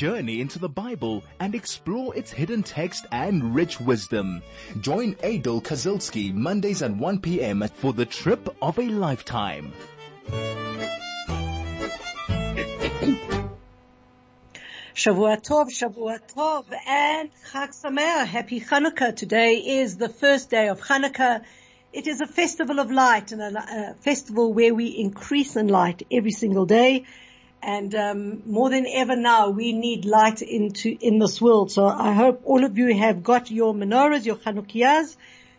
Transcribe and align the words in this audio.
journey 0.00 0.40
into 0.40 0.58
the 0.58 0.66
Bible 0.66 1.22
and 1.40 1.54
explore 1.54 2.16
its 2.16 2.30
hidden 2.32 2.62
text 2.62 3.04
and 3.12 3.54
rich 3.54 3.78
wisdom. 3.78 4.40
Join 4.80 5.14
Aidel 5.22 5.60
Kazilsky 5.60 6.32
Mondays 6.32 6.80
at 6.80 6.96
1 6.96 7.20
p.m. 7.20 7.68
for 7.74 7.92
the 7.92 8.06
trip 8.06 8.48
of 8.62 8.78
a 8.78 8.88
lifetime. 8.88 9.74
Shavua 14.94 15.36
Tov, 15.46 15.68
Shavua 15.68 16.18
Tov, 16.34 16.64
and 16.86 17.28
Chag 17.52 17.78
Sameach. 17.78 18.26
Happy 18.26 18.58
Hanukkah. 18.58 19.14
Today 19.14 19.56
is 19.56 19.98
the 19.98 20.08
first 20.08 20.48
day 20.48 20.68
of 20.68 20.80
Hanukkah. 20.80 21.44
It 21.92 22.06
is 22.06 22.22
a 22.22 22.26
festival 22.26 22.80
of 22.80 22.90
light 22.90 23.32
and 23.32 23.42
a, 23.42 23.90
a 23.90 23.94
festival 24.00 24.54
where 24.54 24.72
we 24.72 24.86
increase 24.86 25.56
in 25.56 25.68
light 25.68 26.06
every 26.10 26.30
single 26.30 26.64
day. 26.64 27.04
And 27.62 27.94
um, 27.94 28.42
more 28.46 28.70
than 28.70 28.86
ever 28.86 29.16
now, 29.16 29.50
we 29.50 29.72
need 29.72 30.04
light 30.04 30.40
into 30.40 30.96
in 31.00 31.18
this 31.18 31.40
world. 31.40 31.70
So 31.70 31.86
I 31.86 32.12
hope 32.12 32.42
all 32.44 32.64
of 32.64 32.78
you 32.78 32.96
have 32.96 33.22
got 33.22 33.50
your 33.50 33.74
menorahs, 33.74 34.24
your 34.24 34.36
Chanukiahs, 34.36 35.16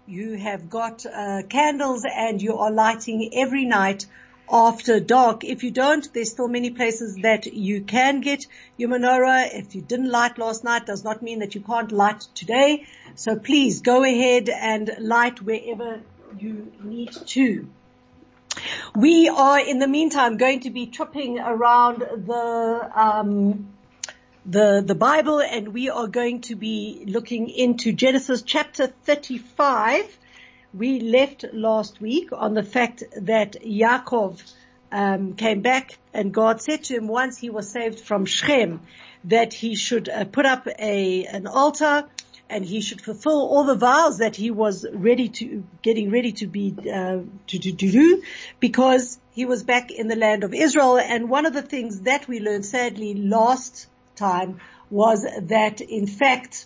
you 0.07 0.33
have 0.37 0.69
got 0.69 1.05
uh, 1.05 1.43
candles, 1.47 2.05
and 2.05 2.41
you 2.41 2.57
are 2.57 2.71
lighting 2.71 3.29
every 3.33 3.65
night 3.65 4.07
after 4.51 4.99
dark. 4.99 5.43
If 5.43 5.63
you 5.63 5.71
don't, 5.71 6.11
there's 6.13 6.31
still 6.31 6.47
many 6.47 6.71
places 6.71 7.17
that 7.21 7.45
you 7.45 7.81
can 7.81 8.21
get 8.21 8.47
your 8.77 8.89
menorah. 8.89 9.53
If 9.53 9.75
you 9.75 9.81
didn't 9.81 10.09
light 10.09 10.37
last 10.37 10.63
night, 10.63 10.85
does 10.87 11.03
not 11.03 11.21
mean 11.21 11.39
that 11.39 11.55
you 11.55 11.61
can't 11.61 11.91
light 11.91 12.21
today. 12.33 12.85
So 13.15 13.37
please 13.37 13.81
go 13.81 14.03
ahead 14.03 14.49
and 14.49 14.91
light 14.99 15.41
wherever 15.41 16.01
you 16.37 16.71
need 16.83 17.11
to. 17.27 17.69
We 18.95 19.29
are, 19.29 19.59
in 19.59 19.79
the 19.79 19.87
meantime, 19.87 20.37
going 20.37 20.61
to 20.61 20.69
be 20.69 20.87
tripping 20.87 21.39
around 21.39 21.99
the 21.99 22.91
um, 22.93 23.69
the 24.45 24.83
the 24.85 24.95
Bible, 24.95 25.39
and 25.39 25.69
we 25.69 25.89
are 25.89 26.07
going 26.07 26.41
to 26.41 26.55
be 26.55 27.03
looking 27.07 27.49
into 27.49 27.93
Genesis 27.93 28.41
chapter 28.41 28.87
35 28.87 30.17
we 30.73 30.99
left 30.99 31.45
last 31.53 31.99
week 31.99 32.29
on 32.31 32.53
the 32.53 32.63
fact 32.63 33.03
that 33.17 33.61
Yaakov 33.61 34.41
um, 34.91 35.33
came 35.35 35.61
back 35.61 35.97
and 36.13 36.33
God 36.33 36.61
said 36.61 36.83
to 36.85 36.95
him 36.95 37.07
once 37.07 37.37
he 37.37 37.49
was 37.49 37.69
saved 37.69 37.99
from 37.99 38.25
Shechem 38.25 38.81
that 39.25 39.53
he 39.53 39.75
should 39.75 40.09
uh, 40.09 40.25
put 40.25 40.45
up 40.45 40.67
a 40.67 41.25
an 41.25 41.47
altar 41.47 42.05
and 42.51 42.65
he 42.65 42.81
should 42.81 43.01
fulfill 43.01 43.47
all 43.47 43.63
the 43.63 43.75
vows 43.75 44.17
that 44.17 44.35
he 44.35 44.51
was 44.51 44.85
ready 44.93 45.29
to 45.29 45.63
getting 45.81 46.11
ready 46.11 46.33
to 46.33 46.47
be 46.47 46.75
uh, 46.81 47.19
to, 47.47 47.59
to, 47.59 47.71
to 47.71 47.91
do 47.91 48.23
because 48.59 49.17
he 49.31 49.45
was 49.45 49.63
back 49.63 49.89
in 49.89 50.07
the 50.07 50.15
land 50.15 50.43
of 50.43 50.53
Israel 50.53 50.97
and 50.97 51.29
one 51.29 51.45
of 51.45 51.53
the 51.53 51.61
things 51.61 52.01
that 52.01 52.27
we 52.27 52.39
learned 52.39 52.65
sadly 52.65 53.13
last 53.13 53.87
time 54.15 54.59
was 54.89 55.25
that 55.41 55.81
in 55.81 56.05
fact 56.05 56.65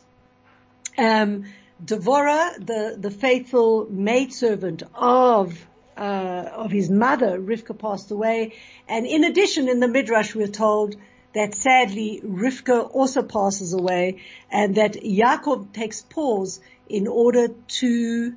um, 0.97 1.45
Devorah, 1.83 2.66
the, 2.66 2.95
the 2.97 3.11
faithful 3.11 3.88
maidservant 3.89 4.83
of 4.94 5.67
uh, 5.97 6.50
of 6.53 6.72
his 6.72 6.89
mother, 6.89 7.39
Rivka 7.39 7.78
passed 7.78 8.11
away. 8.11 8.53
And 8.88 9.06
in 9.06 9.23
addition, 9.23 9.69
in 9.69 9.80
the 9.80 9.88
Midrash, 9.88 10.36
we're 10.36 10.47
told 10.47 10.95
that 11.36 11.53
sadly, 11.53 12.22
Rivka 12.23 12.89
also 12.91 13.22
passes 13.22 13.73
away 13.73 14.22
and 14.50 14.75
that 14.75 14.94
Yaakov 14.94 15.73
takes 15.73 16.02
pause 16.02 16.61
in 16.88 17.08
order 17.08 17.50
to 17.50 18.36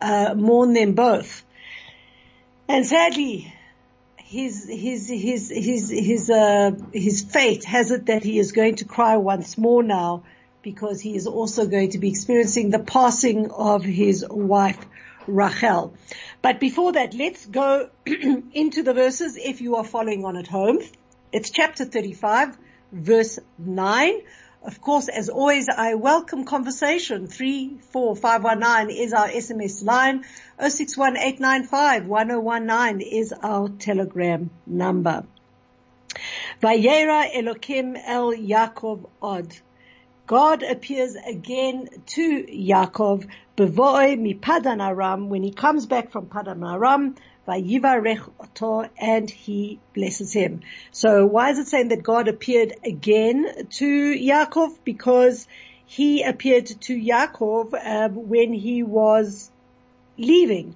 uh, 0.00 0.34
mourn 0.36 0.72
them 0.72 0.94
both. 0.94 1.44
And 2.68 2.84
sadly, 2.84 3.54
his, 4.16 4.68
his, 4.68 5.08
his, 5.08 5.50
his, 5.50 5.88
his, 5.88 6.30
uh, 6.30 6.72
his 6.92 7.22
fate 7.22 7.64
has 7.64 7.92
it 7.92 8.06
that 8.06 8.24
he 8.24 8.40
is 8.40 8.50
going 8.50 8.74
to 8.76 8.86
cry 8.86 9.18
once 9.18 9.56
more 9.56 9.84
now 9.84 10.24
because 10.62 11.00
he 11.00 11.14
is 11.14 11.28
also 11.28 11.66
going 11.66 11.90
to 11.90 11.98
be 11.98 12.08
experiencing 12.08 12.70
the 12.70 12.80
passing 12.80 13.52
of 13.52 13.84
his 13.84 14.26
wife, 14.28 14.84
Rachel. 15.28 15.94
But 16.40 16.58
before 16.58 16.92
that, 16.92 17.14
let's 17.14 17.46
go 17.46 17.88
into 18.06 18.82
the 18.82 18.94
verses 18.94 19.36
if 19.36 19.60
you 19.60 19.76
are 19.76 19.84
following 19.84 20.24
on 20.24 20.36
at 20.36 20.48
home. 20.48 20.80
It's 21.32 21.50
chapter 21.50 21.84
35, 21.86 22.58
verse 22.92 23.38
9. 23.56 24.20
Of 24.64 24.82
course, 24.82 25.08
as 25.08 25.30
always, 25.30 25.70
I 25.70 25.94
welcome 25.94 26.44
conversation. 26.44 27.26
34519 27.26 28.94
is 28.94 29.14
our 29.14 29.28
SMS 29.28 29.82
line. 29.82 30.26
0618951019 30.60 33.00
is 33.00 33.32
our 33.32 33.70
telegram 33.70 34.50
number. 34.66 35.24
Vayera 36.62 37.32
Elokim 37.34 37.98
El 38.04 38.32
Yaakov 38.32 39.08
Od. 39.22 39.56
God 40.26 40.62
appears 40.62 41.16
again 41.16 41.88
to 42.08 42.44
Yaakov, 42.44 43.26
Bevoy 43.56 44.18
mi 44.18 44.38
Aram, 44.44 45.30
when 45.30 45.42
he 45.42 45.50
comes 45.50 45.86
back 45.86 46.10
from 46.10 46.26
Padan 46.26 46.62
Aram, 46.62 47.14
Oto, 47.48 48.88
and 48.98 49.28
he 49.28 49.80
blesses 49.94 50.32
him. 50.32 50.60
So 50.92 51.26
why 51.26 51.50
is 51.50 51.58
it 51.58 51.68
saying 51.68 51.88
that 51.88 52.02
God 52.02 52.28
appeared 52.28 52.74
again 52.84 53.66
to 53.70 54.14
Yaakov? 54.14 54.78
Because 54.84 55.46
he 55.86 56.22
appeared 56.22 56.66
to 56.66 56.94
Yaakov 56.94 57.74
um, 57.84 58.28
when 58.28 58.52
he 58.52 58.82
was 58.82 59.50
leaving 60.16 60.74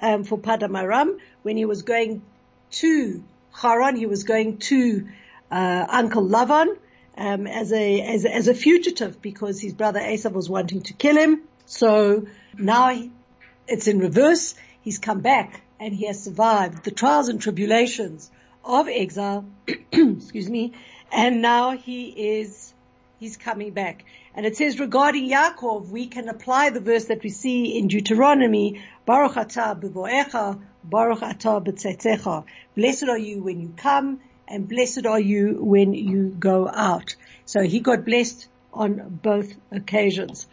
um, 0.00 0.24
for 0.24 0.38
Padan 0.38 0.74
Aram, 0.74 1.18
when 1.42 1.56
he 1.56 1.64
was 1.64 1.82
going 1.82 2.22
to 2.70 3.22
Haran, 3.52 3.96
he 3.96 4.06
was 4.06 4.24
going 4.24 4.58
to 4.58 5.08
uh, 5.50 5.86
Uncle 5.88 6.26
Lavan, 6.26 6.76
um, 7.16 7.46
as 7.46 7.72
a 7.72 8.00
as 8.00 8.24
as 8.24 8.46
a 8.48 8.54
fugitive 8.54 9.20
because 9.20 9.60
his 9.60 9.72
brother 9.72 10.00
Esav 10.00 10.32
was 10.32 10.48
wanting 10.48 10.82
to 10.82 10.92
kill 10.92 11.16
him. 11.16 11.42
So 11.66 12.26
now 12.56 12.90
he, 12.90 13.10
it's 13.66 13.88
in 13.88 13.98
reverse. 13.98 14.54
He's 14.82 14.98
come 14.98 15.20
back 15.20 15.62
and 15.80 15.94
he 15.94 16.06
has 16.06 16.22
survived 16.22 16.84
the 16.84 16.90
trials 16.90 17.28
and 17.28 17.40
tribulations 17.40 18.30
of 18.64 18.88
exile. 18.88 19.44
excuse 19.92 20.48
me, 20.48 20.72
and 21.12 21.40
now 21.42 21.72
he 21.72 22.38
is 22.38 22.74
he's 23.18 23.36
coming 23.36 23.72
back. 23.72 24.04
And 24.34 24.46
it 24.46 24.56
says 24.56 24.78
regarding 24.78 25.30
Yaakov, 25.30 25.88
we 25.88 26.06
can 26.06 26.28
apply 26.28 26.70
the 26.70 26.80
verse 26.80 27.06
that 27.06 27.22
we 27.22 27.30
see 27.30 27.78
in 27.78 27.88
Deuteronomy, 27.88 28.82
Baruch 29.06 29.34
atah 29.34 29.80
b'voecha, 29.80 30.60
Baruch 30.84 31.20
atah 31.20 31.64
b'tzetzecha. 31.64 32.44
Blessed 32.76 33.08
are 33.08 33.18
you 33.18 33.42
when 33.42 33.60
you 33.60 33.72
come, 33.76 34.20
and 34.46 34.68
blessed 34.68 35.06
are 35.06 35.20
you 35.20 35.58
when 35.60 35.92
you 35.94 36.28
go 36.38 36.68
out. 36.68 37.16
So 37.46 37.62
he 37.62 37.80
got 37.80 38.04
blessed 38.04 38.48
on 38.72 39.18
both 39.22 39.52
occasions. 39.72 40.46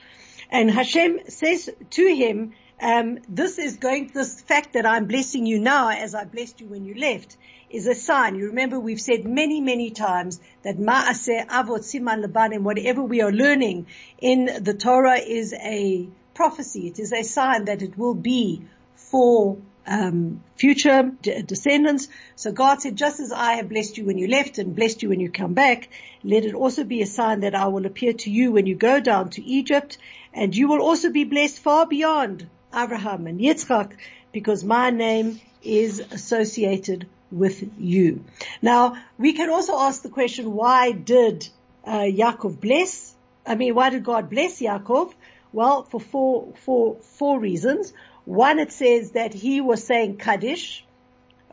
And 0.49 0.69
Hashem 0.71 1.19
says 1.27 1.69
to 1.91 2.15
him, 2.15 2.53
um, 2.81 3.19
this 3.29 3.57
is 3.57 3.77
going, 3.77 4.11
this 4.13 4.41
fact 4.41 4.73
that 4.73 4.85
I'm 4.85 5.05
blessing 5.05 5.45
you 5.45 5.59
now 5.59 5.89
as 5.89 6.13
I 6.13 6.25
blessed 6.25 6.61
you 6.61 6.67
when 6.67 6.85
you 6.85 6.93
left 6.95 7.37
is 7.69 7.87
a 7.87 7.95
sign. 7.95 8.35
You 8.35 8.47
remember 8.47 8.79
we've 8.79 9.01
said 9.01 9.25
many, 9.25 9.61
many 9.61 9.91
times 9.91 10.39
that 10.63 10.77
ma'aseh 10.77 11.47
avot 11.47 11.79
siman 11.79 12.23
lebanim, 12.23 12.61
whatever 12.61 13.01
we 13.03 13.21
are 13.21 13.31
learning 13.31 13.87
in 14.19 14.63
the 14.63 14.73
Torah 14.73 15.17
is 15.19 15.53
a 15.53 16.07
prophecy. 16.33 16.87
It 16.87 16.99
is 16.99 17.13
a 17.13 17.23
sign 17.23 17.65
that 17.65 17.81
it 17.81 17.97
will 17.97 18.13
be 18.13 18.63
for 18.95 19.57
um, 19.87 20.43
future 20.55 21.11
descendants. 21.21 22.07
So 22.35 22.51
God 22.51 22.81
said, 22.81 22.95
just 22.95 23.19
as 23.19 23.31
I 23.31 23.53
have 23.53 23.69
blessed 23.69 23.97
you 23.97 24.05
when 24.05 24.17
you 24.17 24.27
left 24.27 24.57
and 24.57 24.75
blessed 24.75 25.03
you 25.03 25.09
when 25.09 25.19
you 25.19 25.31
come 25.31 25.53
back, 25.53 25.89
let 26.23 26.43
it 26.43 26.55
also 26.55 26.83
be 26.83 27.01
a 27.01 27.05
sign 27.05 27.41
that 27.41 27.55
I 27.55 27.67
will 27.67 27.85
appear 27.85 28.13
to 28.13 28.31
you 28.31 28.51
when 28.51 28.65
you 28.65 28.75
go 28.75 28.99
down 28.99 29.29
to 29.31 29.43
Egypt, 29.43 29.97
and 30.33 30.55
you 30.55 30.67
will 30.67 30.81
also 30.81 31.11
be 31.11 31.23
blessed 31.23 31.59
far 31.59 31.85
beyond 31.85 32.49
Abraham 32.75 33.27
and 33.27 33.39
Yitzchak, 33.39 33.93
because 34.31 34.63
my 34.63 34.89
name 34.89 35.39
is 35.63 35.99
associated 35.99 37.07
with 37.31 37.63
you. 37.79 38.23
Now, 38.61 38.97
we 39.17 39.33
can 39.33 39.49
also 39.49 39.77
ask 39.77 40.01
the 40.01 40.09
question, 40.09 40.53
why 40.53 40.91
did 40.91 41.49
uh, 41.85 41.99
Yaakov 41.99 42.59
bless? 42.59 43.15
I 43.45 43.55
mean, 43.55 43.75
why 43.75 43.89
did 43.89 44.03
God 44.03 44.29
bless 44.29 44.59
Yaakov? 44.59 45.13
Well, 45.51 45.83
for 45.83 45.99
four, 45.99 46.53
four, 46.65 46.97
four 47.17 47.39
reasons. 47.39 47.93
One, 48.25 48.59
it 48.59 48.71
says 48.71 49.11
that 49.11 49.33
he 49.33 49.61
was 49.61 49.83
saying 49.83 50.17
Kaddish. 50.17 50.83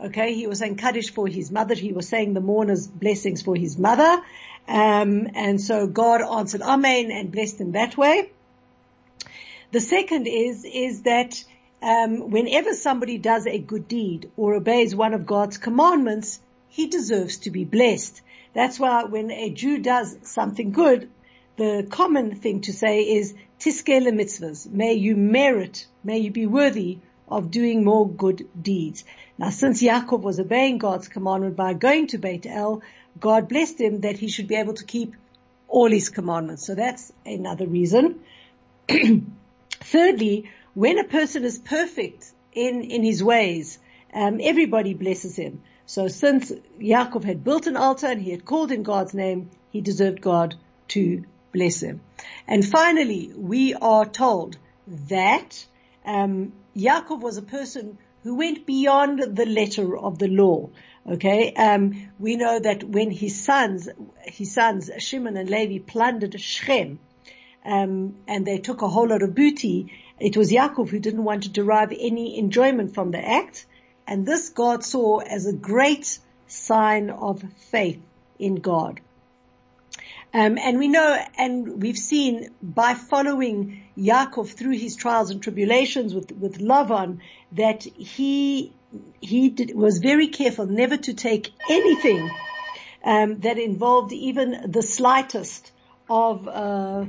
Okay, 0.03 0.35
he 0.35 0.47
was 0.47 0.59
saying 0.59 0.77
Kaddish 0.77 1.13
for 1.13 1.29
his 1.29 1.53
mother. 1.53 1.75
He 1.75 1.93
was 1.93 2.09
saying 2.09 2.35
the 2.35 2.41
mourner's 2.41 2.89
blessings 2.89 3.43
for 3.43 3.55
his 3.55 3.79
mother. 3.79 4.23
Um, 4.67 5.29
and 5.35 5.61
so 5.61 5.87
God 5.87 6.23
answered 6.23 6.63
Amen 6.63 7.11
and 7.11 7.31
blessed 7.31 7.61
him 7.61 7.73
that 7.73 7.97
way. 7.97 8.31
The 9.73 9.81
second 9.81 10.27
is, 10.27 10.67
is 10.67 11.03
that 11.05 11.43
um, 11.83 12.31
whenever 12.31 12.75
somebody 12.75 13.17
does 13.17 13.47
a 13.47 13.59
good 13.59 13.89
deed 13.89 14.31
or 14.37 14.55
obeys 14.55 14.95
one 14.95 15.15
of 15.15 15.25
God's 15.25 15.57
commandments, 15.57 16.41
he 16.69 16.89
deserves 16.89 17.39
to 17.39 17.51
be 17.51 17.65
blessed. 17.65 18.21
That's 18.53 18.79
why 18.79 19.05
when 19.05 19.31
a 19.31 19.49
Jew 19.49 19.79
does 19.79 20.19
something 20.25 20.73
good, 20.73 21.09
the 21.57 21.87
common 21.89 22.35
thing 22.35 22.61
to 22.63 22.73
say 22.75 23.01
is 23.01 23.33
tiskele 23.59 24.13
mitzvahs. 24.13 24.71
May 24.71 24.93
you 24.93 25.17
merit, 25.17 25.87
may 26.05 26.19
you 26.19 26.31
be 26.31 26.47
worthy 26.47 26.99
of 27.27 27.51
doing 27.51 27.83
more 27.83 28.07
good 28.07 28.47
deeds. 28.61 29.05
Now 29.39 29.49
since 29.49 29.83
Yaakov 29.83 30.21
was 30.21 30.39
obeying 30.39 30.77
God's 30.77 31.09
commandment 31.09 31.57
by 31.57 31.73
going 31.73 32.09
to 32.09 32.19
Beit 32.19 32.45
El, 32.45 32.83
God 33.19 33.49
blessed 33.49 33.81
him 33.81 34.01
that 34.03 34.19
he 34.19 34.29
should 34.29 34.49
be 34.49 34.57
able 34.57 34.75
to 34.75 34.85
keep 34.85 35.17
all 35.67 35.91
his 35.91 36.11
commandments. 36.11 36.67
So 36.67 36.75
that's 36.75 37.11
another 37.25 37.67
reason. 37.67 38.21
Thirdly, 39.85 40.51
when 40.75 40.99
a 40.99 41.05
person 41.05 41.45
is 41.45 41.59
perfect 41.59 42.33
in, 42.53 42.83
in 42.83 43.03
his 43.03 43.23
ways, 43.23 43.79
um, 44.15 44.41
everybody 44.43 44.95
blesses 44.95 45.37
him. 45.37 45.63
So 45.87 46.09
since 46.09 46.53
Yaakov 46.81 47.25
had 47.25 47.45
built 47.45 47.67
an 47.67 47.77
altar 47.77 48.07
and 48.07 48.21
he 48.21 48.31
had 48.31 48.45
called 48.45 48.73
in 48.73 48.83
God's 48.83 49.15
name, 49.15 49.51
he 49.71 49.81
deserved 49.81 50.21
God 50.21 50.55
to 50.89 51.25
bless 51.53 51.83
him. 51.83 52.01
And 52.47 52.65
finally, 52.65 53.33
we 53.37 53.75
are 53.75 54.07
told 54.07 54.57
that 54.87 55.67
um, 56.05 56.53
Yaakov 56.77 57.21
was 57.21 57.37
a 57.37 57.43
person 57.43 57.99
who 58.23 58.37
went 58.37 58.67
beyond 58.67 59.37
the 59.37 59.47
letter 59.47 59.97
of 59.97 60.19
the 60.19 60.29
law. 60.29 60.71
Okay, 61.11 61.53
um, 61.55 62.11
we 62.21 62.37
know 62.37 62.61
that 62.61 62.85
when 62.85 63.11
his 63.11 63.43
sons, 63.43 63.89
his 64.23 64.55
sons 64.55 64.89
Shimon 64.99 65.37
and 65.37 65.51
Levi 65.51 65.83
plundered 65.85 66.41
Shechem, 66.41 67.01
um, 67.65 68.17
and 68.27 68.47
they 68.47 68.59
took 68.59 68.83
a 68.83 68.89
whole 68.89 69.09
lot 69.09 69.23
of 69.23 69.35
booty, 69.35 69.93
it 70.19 70.37
was 70.37 70.51
Yaakov 70.51 70.89
who 70.89 70.99
didn't 70.99 71.25
want 71.25 71.45
to 71.45 71.49
derive 71.49 71.93
any 71.93 72.39
enjoyment 72.39 72.95
from 72.95 73.11
the 73.11 73.27
act, 73.27 73.67
and 74.07 74.27
this 74.27 74.49
God 74.49 74.85
saw 74.85 75.19
as 75.19 75.47
a 75.47 75.53
great 75.53 76.19
sign 76.47 77.11
of 77.11 77.43
faith 77.71 78.01
in 78.39 78.57
God. 78.57 79.01
Um, 80.35 80.57
and 80.59 80.79
we 80.79 80.89
know, 80.89 81.19
and 81.37 81.83
we've 81.83 81.99
seen 81.99 82.51
by 82.63 82.95
following 82.95 83.83
Yaakov 83.99 84.49
through 84.49 84.79
his 84.79 84.97
trials 84.97 85.31
and 85.31 85.43
tribulations 85.43 86.15
with 86.15 86.33
with 86.33 86.59
Lavan 86.59 87.19
that 87.53 87.83
he 87.83 88.73
he 89.21 89.51
did, 89.51 89.75
was 89.75 89.99
very 89.99 90.29
careful 90.29 90.67
never 90.67 90.97
to 90.97 91.13
take 91.13 91.53
anything 91.69 92.31
um, 93.05 93.41
that 93.41 93.59
involved 93.59 94.13
even 94.13 94.71
the 94.71 94.83
slightest 94.83 95.71
of 96.09 96.49
uh, 96.49 97.05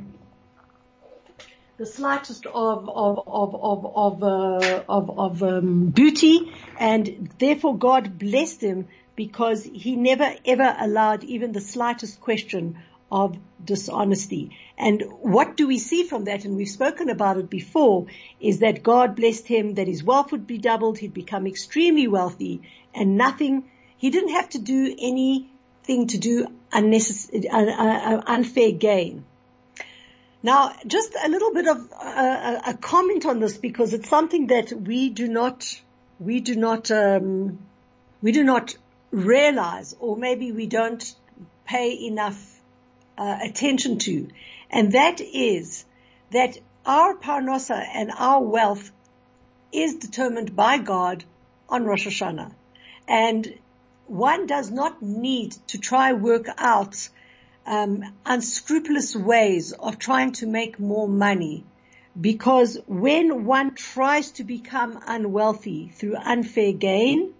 the 1.77 1.85
slightest 1.85 2.45
of 2.45 2.87
of 2.87 3.23
of 3.27 3.55
of 3.55 3.85
of 3.95 4.23
uh, 4.23 4.83
of, 4.87 5.19
of 5.19 5.43
um, 5.43 5.87
beauty, 5.87 6.53
and 6.79 7.33
therefore 7.39 7.77
God 7.77 8.19
blessed 8.19 8.61
him 8.61 8.87
because 9.15 9.63
he 9.63 9.95
never 9.95 10.35
ever 10.45 10.75
allowed 10.79 11.23
even 11.23 11.51
the 11.51 11.61
slightest 11.61 12.21
question 12.21 12.77
of 13.11 13.37
dishonesty. 13.63 14.57
And 14.77 15.03
what 15.21 15.57
do 15.57 15.67
we 15.67 15.79
see 15.79 16.03
from 16.03 16.25
that? 16.25 16.45
And 16.45 16.57
we've 16.57 16.67
spoken 16.67 17.09
about 17.09 17.37
it 17.37 17.49
before, 17.49 18.07
is 18.39 18.59
that 18.59 18.83
God 18.83 19.15
blessed 19.15 19.47
him, 19.47 19.75
that 19.75 19.87
his 19.87 20.03
wealth 20.03 20.31
would 20.31 20.47
be 20.47 20.57
doubled, 20.57 20.97
he'd 20.97 21.13
become 21.13 21.47
extremely 21.47 22.07
wealthy, 22.07 22.61
and 22.93 23.17
nothing. 23.17 23.69
He 23.97 24.09
didn't 24.09 24.33
have 24.33 24.49
to 24.49 24.59
do 24.59 24.95
anything 24.99 26.07
to 26.07 26.17
do 26.17 26.47
unnecessary, 26.71 27.47
uh, 27.49 27.57
uh, 27.57 28.21
unfair 28.25 28.71
gain. 28.71 29.25
Now, 30.45 30.75
just 30.85 31.15
a 31.23 31.29
little 31.29 31.53
bit 31.53 31.67
of 31.69 31.89
uh, 31.93 32.61
a 32.67 32.73
comment 32.73 33.25
on 33.25 33.39
this 33.39 33.55
because 33.55 33.93
it's 33.93 34.09
something 34.09 34.47
that 34.47 34.73
we 34.73 35.09
do 35.09 35.29
not, 35.29 35.81
we 36.19 36.41
do 36.41 36.57
not, 36.57 36.91
um, 36.91 37.59
we 38.21 38.33
do 38.33 38.43
not 38.43 38.75
realize, 39.09 39.95
or 40.01 40.17
maybe 40.17 40.51
we 40.51 40.67
don't 40.67 41.15
pay 41.65 42.07
enough 42.07 42.59
uh, 43.17 43.39
attention 43.41 43.99
to, 43.99 44.27
and 44.69 44.91
that 44.91 45.21
is 45.21 45.85
that 46.31 46.57
our 46.85 47.15
parnasa 47.15 47.81
and 47.93 48.11
our 48.17 48.41
wealth 48.41 48.91
is 49.71 49.95
determined 49.95 50.57
by 50.57 50.77
God 50.77 51.23
on 51.69 51.85
Rosh 51.85 52.05
Hashanah, 52.05 52.51
and 53.07 53.57
one 54.07 54.45
does 54.45 54.69
not 54.69 55.01
need 55.01 55.55
to 55.67 55.77
try 55.77 56.11
work 56.11 56.47
out 56.57 57.07
um, 57.65 58.03
unscrupulous 58.25 59.15
ways 59.15 59.71
of 59.71 59.99
trying 59.99 60.31
to 60.33 60.47
make 60.47 60.79
more 60.79 61.07
money 61.07 61.63
because 62.19 62.77
when 62.85 63.45
one 63.45 63.73
tries 63.73 64.31
to 64.33 64.43
become 64.43 64.99
unwealthy 65.07 65.91
through 65.95 66.15
unfair 66.15 66.71
gain, 66.73 67.33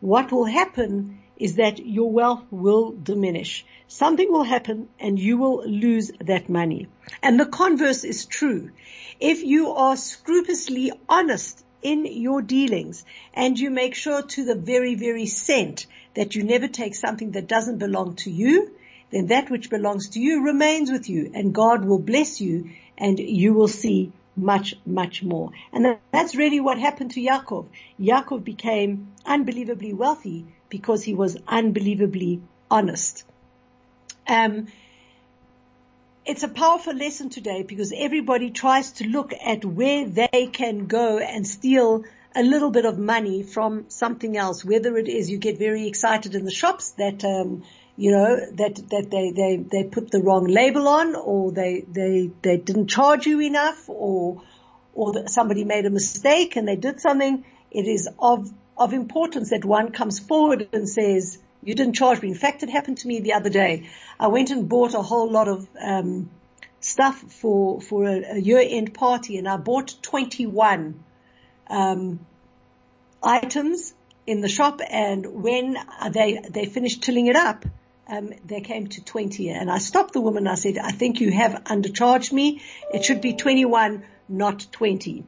what 0.00 0.30
will 0.30 0.44
happen 0.44 1.18
is 1.36 1.56
that 1.56 1.84
your 1.84 2.10
wealth 2.10 2.44
will 2.50 2.92
diminish. 2.92 3.66
Something 3.88 4.30
will 4.30 4.44
happen 4.44 4.88
and 5.00 5.18
you 5.18 5.36
will 5.36 5.66
lose 5.66 6.12
that 6.20 6.48
money. 6.48 6.86
And 7.22 7.40
the 7.40 7.46
converse 7.46 8.04
is 8.04 8.24
true. 8.24 8.70
If 9.18 9.42
you 9.42 9.70
are 9.70 9.96
scrupulously 9.96 10.92
honest 11.08 11.64
in 11.82 12.06
your 12.06 12.40
dealings 12.40 13.04
and 13.34 13.58
you 13.58 13.70
make 13.70 13.94
sure 13.94 14.22
to 14.22 14.44
the 14.44 14.54
very, 14.54 14.94
very 14.94 15.26
cent 15.26 15.86
that 16.14 16.36
you 16.36 16.44
never 16.44 16.68
take 16.68 16.94
something 16.94 17.32
that 17.32 17.48
doesn't 17.48 17.78
belong 17.78 18.14
to 18.16 18.30
you, 18.30 18.70
then 19.14 19.26
that 19.28 19.50
which 19.50 19.70
belongs 19.70 20.10
to 20.10 20.20
you 20.20 20.44
remains 20.44 20.90
with 20.90 21.08
you 21.08 21.30
and 21.34 21.54
God 21.54 21.84
will 21.84 21.98
bless 21.98 22.40
you 22.40 22.70
and 22.98 23.18
you 23.18 23.54
will 23.54 23.68
see 23.68 24.12
much, 24.36 24.74
much 24.84 25.22
more. 25.22 25.50
And 25.72 25.98
that's 26.12 26.34
really 26.34 26.60
what 26.60 26.78
happened 26.78 27.12
to 27.12 27.20
Yaakov. 27.20 27.66
Yaakov 28.00 28.42
became 28.44 29.12
unbelievably 29.24 29.94
wealthy 29.94 30.46
because 30.68 31.04
he 31.04 31.14
was 31.14 31.36
unbelievably 31.46 32.42
honest. 32.70 33.24
Um, 34.26 34.66
it's 36.26 36.42
a 36.42 36.48
powerful 36.48 36.94
lesson 36.94 37.28
today 37.28 37.62
because 37.62 37.92
everybody 37.94 38.50
tries 38.50 38.92
to 38.92 39.06
look 39.06 39.32
at 39.32 39.64
where 39.64 40.06
they 40.06 40.48
can 40.52 40.86
go 40.86 41.18
and 41.18 41.46
steal 41.46 42.04
a 42.34 42.42
little 42.42 42.70
bit 42.70 42.84
of 42.84 42.98
money 42.98 43.42
from 43.42 43.84
something 43.88 44.36
else. 44.36 44.64
Whether 44.64 44.96
it 44.96 45.06
is 45.06 45.30
you 45.30 45.38
get 45.38 45.58
very 45.58 45.86
excited 45.86 46.34
in 46.34 46.44
the 46.44 46.50
shops 46.50 46.92
that 46.92 47.24
um, 47.24 47.62
you 47.96 48.10
know, 48.10 48.36
that, 48.54 48.74
that 48.90 49.10
they, 49.10 49.30
they, 49.30 49.56
they 49.56 49.84
put 49.84 50.10
the 50.10 50.20
wrong 50.20 50.46
label 50.46 50.88
on 50.88 51.14
or 51.14 51.52
they, 51.52 51.84
they, 51.88 52.30
they 52.42 52.56
didn't 52.56 52.88
charge 52.88 53.26
you 53.26 53.40
enough 53.40 53.88
or, 53.88 54.42
or 54.94 55.12
that 55.12 55.30
somebody 55.30 55.64
made 55.64 55.86
a 55.86 55.90
mistake 55.90 56.56
and 56.56 56.66
they 56.66 56.76
did 56.76 57.00
something. 57.00 57.44
It 57.70 57.86
is 57.86 58.08
of, 58.18 58.50
of 58.76 58.92
importance 58.92 59.50
that 59.50 59.64
one 59.64 59.92
comes 59.92 60.18
forward 60.18 60.68
and 60.72 60.88
says, 60.88 61.38
you 61.62 61.74
didn't 61.74 61.94
charge 61.94 62.20
me. 62.20 62.28
In 62.28 62.34
fact, 62.34 62.62
it 62.62 62.68
happened 62.70 62.98
to 62.98 63.08
me 63.08 63.20
the 63.20 63.34
other 63.34 63.48
day. 63.48 63.88
I 64.18 64.26
went 64.26 64.50
and 64.50 64.68
bought 64.68 64.94
a 64.94 65.02
whole 65.02 65.30
lot 65.30 65.46
of, 65.46 65.68
um, 65.80 66.30
stuff 66.80 67.16
for, 67.16 67.80
for 67.80 68.04
a, 68.04 68.34
a 68.34 68.38
year 68.38 68.62
end 68.62 68.92
party 68.92 69.38
and 69.38 69.48
I 69.48 69.56
bought 69.56 69.94
21, 70.02 71.02
um, 71.70 72.26
items 73.22 73.94
in 74.26 74.40
the 74.40 74.48
shop 74.48 74.80
and 74.90 75.42
when 75.42 75.76
they, 76.10 76.40
they 76.50 76.66
finished 76.66 77.02
tilling 77.02 77.26
it 77.26 77.36
up, 77.36 77.64
um, 78.08 78.32
they 78.44 78.60
came 78.60 78.86
to 78.88 79.04
20 79.04 79.48
and 79.48 79.70
I 79.70 79.78
stopped 79.78 80.12
the 80.12 80.20
woman. 80.20 80.46
I 80.46 80.54
said, 80.54 80.78
I 80.78 80.90
think 80.90 81.20
you 81.20 81.32
have 81.32 81.64
undercharged 81.64 82.32
me. 82.32 82.60
It 82.92 83.04
should 83.04 83.20
be 83.20 83.34
21, 83.34 84.04
not 84.28 84.66
20. 84.72 85.24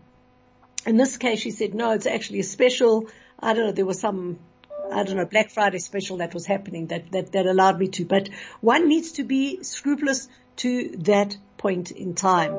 In 0.86 0.96
this 0.96 1.16
case, 1.16 1.40
she 1.40 1.50
said, 1.50 1.74
no, 1.74 1.92
it's 1.92 2.06
actually 2.06 2.40
a 2.40 2.44
special. 2.44 3.08
I 3.40 3.54
don't 3.54 3.66
know. 3.66 3.72
There 3.72 3.86
was 3.86 4.00
some, 4.00 4.38
I 4.92 5.02
don't 5.02 5.16
know, 5.16 5.24
Black 5.24 5.50
Friday 5.50 5.78
special 5.78 6.18
that 6.18 6.34
was 6.34 6.46
happening 6.46 6.88
that, 6.88 7.10
that, 7.12 7.32
that 7.32 7.46
allowed 7.46 7.78
me 7.78 7.88
to, 7.88 8.04
but 8.04 8.28
one 8.60 8.88
needs 8.88 9.12
to 9.12 9.24
be 9.24 9.62
scrupulous 9.62 10.28
to 10.56 10.96
that 10.98 11.36
point 11.56 11.90
in 11.90 12.14
time. 12.14 12.56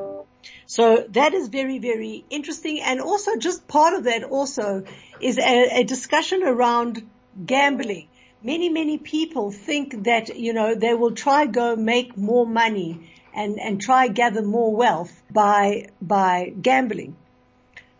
So 0.65 1.05
that 1.09 1.33
is 1.33 1.47
very, 1.47 1.79
very 1.79 2.25
interesting. 2.29 2.81
And 2.81 3.01
also 3.01 3.37
just 3.37 3.67
part 3.67 3.93
of 3.93 4.03
that 4.05 4.23
also 4.23 4.83
is 5.21 5.37
a, 5.37 5.79
a 5.79 5.83
discussion 5.83 6.43
around 6.43 7.07
gambling 7.45 8.07
many, 8.47 8.69
many 8.69 8.97
people 8.97 9.51
think 9.51 10.05
that, 10.05 10.35
you 10.37 10.53
know, 10.53 10.73
they 10.73 10.93
will 10.93 11.11
try 11.11 11.45
go 11.45 11.75
make 11.75 12.15
more 12.15 12.47
money 12.47 13.11
and, 13.33 13.59
and 13.59 13.81
try 13.81 14.07
gather 14.07 14.41
more 14.41 14.73
wealth 14.73 15.13
by, 15.29 15.89
by 16.01 16.53
gambling. 16.61 17.17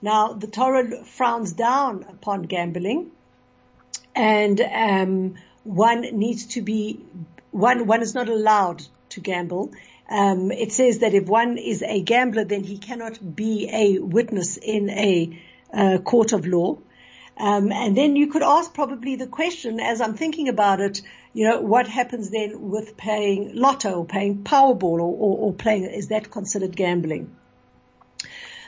Now, 0.02 0.34
the 0.34 0.48
Torah 0.48 1.04
frowns 1.04 1.52
down 1.52 2.06
upon 2.10 2.44
gambling 2.44 3.12
and, 4.16 4.62
um, 4.62 5.36
one 5.66 6.02
needs 6.02 6.46
to 6.56 6.62
be, 6.62 7.02
one, 7.52 7.86
one 7.86 8.02
is 8.02 8.16
not 8.16 8.30
allowed 8.30 8.82
to 9.10 9.20
gamble. 9.20 9.72
Um, 10.10 10.52
it 10.52 10.72
says 10.72 11.00
that 11.00 11.14
if 11.14 11.26
one 11.26 11.58
is 11.58 11.84
a 11.84 12.00
gambler, 12.02 12.46
then 12.46 12.64
he 12.64 12.78
cannot 12.78 13.36
be 13.36 13.70
a 13.84 14.00
witness 14.00 14.56
in 14.56 14.90
a 14.90 15.38
uh, 15.74 15.98
court 15.98 16.32
of 16.32 16.48
law. 16.48 16.78
Um, 17.40 17.72
and 17.72 17.96
then 17.96 18.16
you 18.16 18.28
could 18.28 18.42
ask 18.42 18.74
probably 18.74 19.16
the 19.16 19.28
question, 19.28 19.80
as 19.80 20.02
I'm 20.02 20.16
thinking 20.16 20.50
about 20.50 20.82
it, 20.82 21.02
you 21.34 21.48
know, 21.48 21.62
what 21.62 21.88
happens 21.88 22.32
then 22.32 22.70
with 22.70 22.98
paying 22.98 23.56
lotto 23.56 24.00
or 24.00 24.06
paying 24.06 24.44
Powerball 24.44 24.84
or, 24.84 25.02
or, 25.02 25.38
or 25.38 25.54
playing, 25.54 25.84
is 25.84 26.08
that 26.08 26.32
considered 26.32 26.76
gambling? 26.76 27.36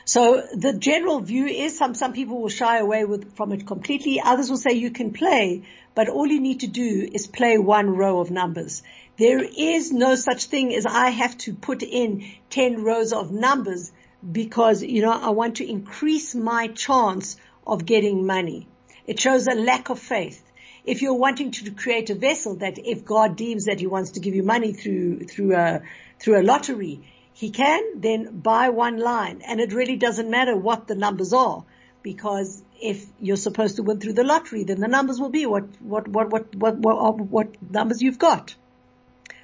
So 0.06 0.44
the 0.54 0.74
general 0.74 1.20
view 1.20 1.46
is 1.46 1.78
some, 1.78 1.94
some 1.94 2.14
people 2.14 2.42
will 2.42 2.50
shy 2.50 2.78
away 2.78 3.06
with, 3.06 3.36
from 3.36 3.52
it 3.52 3.66
completely. 3.66 4.20
Others 4.20 4.50
will 4.50 4.58
say 4.58 4.74
you 4.74 4.92
can 4.92 5.14
play, 5.14 5.64
but 5.96 6.10
all 6.10 6.28
you 6.28 6.40
need 6.40 6.62
to 6.62 6.68
do 6.68 7.08
is 7.12 7.28
play 7.28 7.58
one 7.58 7.90
row 7.90 8.20
of 8.20 8.32
numbers. 8.32 8.84
There 9.18 9.44
is 9.44 9.92
no 9.92 10.16
such 10.16 10.46
thing 10.46 10.74
as 10.74 10.86
I 10.86 11.10
have 11.10 11.38
to 11.40 11.54
put 11.54 11.84
in 11.84 12.32
10 12.50 12.84
rows 12.84 13.14
of 13.14 13.32
numbers 13.32 13.92
because, 14.32 14.82
you 14.82 15.02
know, 15.02 15.12
I 15.12 15.30
want 15.30 15.58
to 15.58 15.70
increase 15.70 16.34
my 16.34 16.68
chance 16.68 17.38
of 17.70 17.86
getting 17.86 18.26
money. 18.26 18.68
It 19.08 19.20
shows 19.20 19.48
a 19.48 19.56
lack 19.56 19.90
of 19.90 20.00
faith. 20.00 20.44
if 20.86 21.02
you're 21.02 21.14
wanting 21.14 21.52
to 21.52 21.72
create 21.72 22.10
a 22.10 22.16
vessel 22.16 22.56
that 22.56 22.78
if 22.80 23.06
God 23.06 23.36
deems 23.36 23.66
that 23.66 23.80
he 23.80 23.88
wants 23.88 24.12
to 24.12 24.20
give 24.20 24.34
you 24.34 24.44
money 24.44 24.74
through, 24.74 25.26
through 25.26 25.56
a, 25.56 25.82
through 26.20 26.42
a 26.42 26.44
lottery, 26.44 27.02
he 27.34 27.52
can 27.52 28.02
then 28.02 28.40
buy 28.40 28.70
one 28.70 28.98
line 28.98 29.42
and 29.46 29.60
it 29.60 29.74
really 29.74 29.98
doesn't 29.98 30.30
matter 30.30 30.56
what 30.56 30.88
the 30.88 30.96
numbers 30.96 31.32
are 31.32 31.64
because 32.02 32.64
if 32.82 33.06
you're 33.20 33.38
supposed 33.38 33.76
to 33.76 33.84
win 33.84 34.00
through 34.00 34.14
the 34.14 34.24
lottery, 34.24 34.64
then 34.64 34.80
the 34.80 34.88
numbers 34.88 35.20
will 35.20 35.30
be 35.30 35.46
what, 35.46 35.66
what, 35.82 36.08
what, 36.08 36.30
what, 36.30 36.56
what, 36.56 36.78
what, 36.78 37.20
what 37.20 37.72
numbers 37.72 38.02
you've 38.02 38.20
got. 38.20 38.56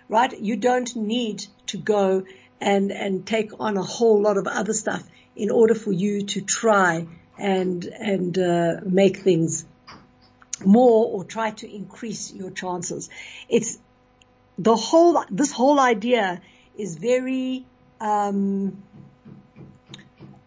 Right? 0.07 0.39
You 0.39 0.55
don't 0.55 0.95
need 0.95 1.45
to 1.67 1.77
go 1.77 2.23
and, 2.61 2.91
and 2.91 3.25
take 3.25 3.51
on 3.59 3.77
a 3.77 3.83
whole 3.83 4.21
lot 4.21 4.37
of 4.37 4.47
other 4.47 4.73
stuff 4.73 5.03
in 5.35 5.51
order 5.51 5.75
for 5.75 5.91
you 5.91 6.25
to 6.25 6.41
try 6.41 7.07
and, 7.37 7.83
and, 7.85 8.37
uh, 8.37 8.75
make 8.85 9.17
things 9.17 9.65
more 10.63 11.11
or 11.11 11.23
try 11.23 11.51
to 11.51 11.73
increase 11.73 12.33
your 12.33 12.51
chances. 12.51 13.09
It's 13.49 13.77
the 14.57 14.75
whole, 14.75 15.23
this 15.29 15.51
whole 15.51 15.79
idea 15.79 16.41
is 16.77 16.97
very, 16.97 17.65
um, 17.99 18.81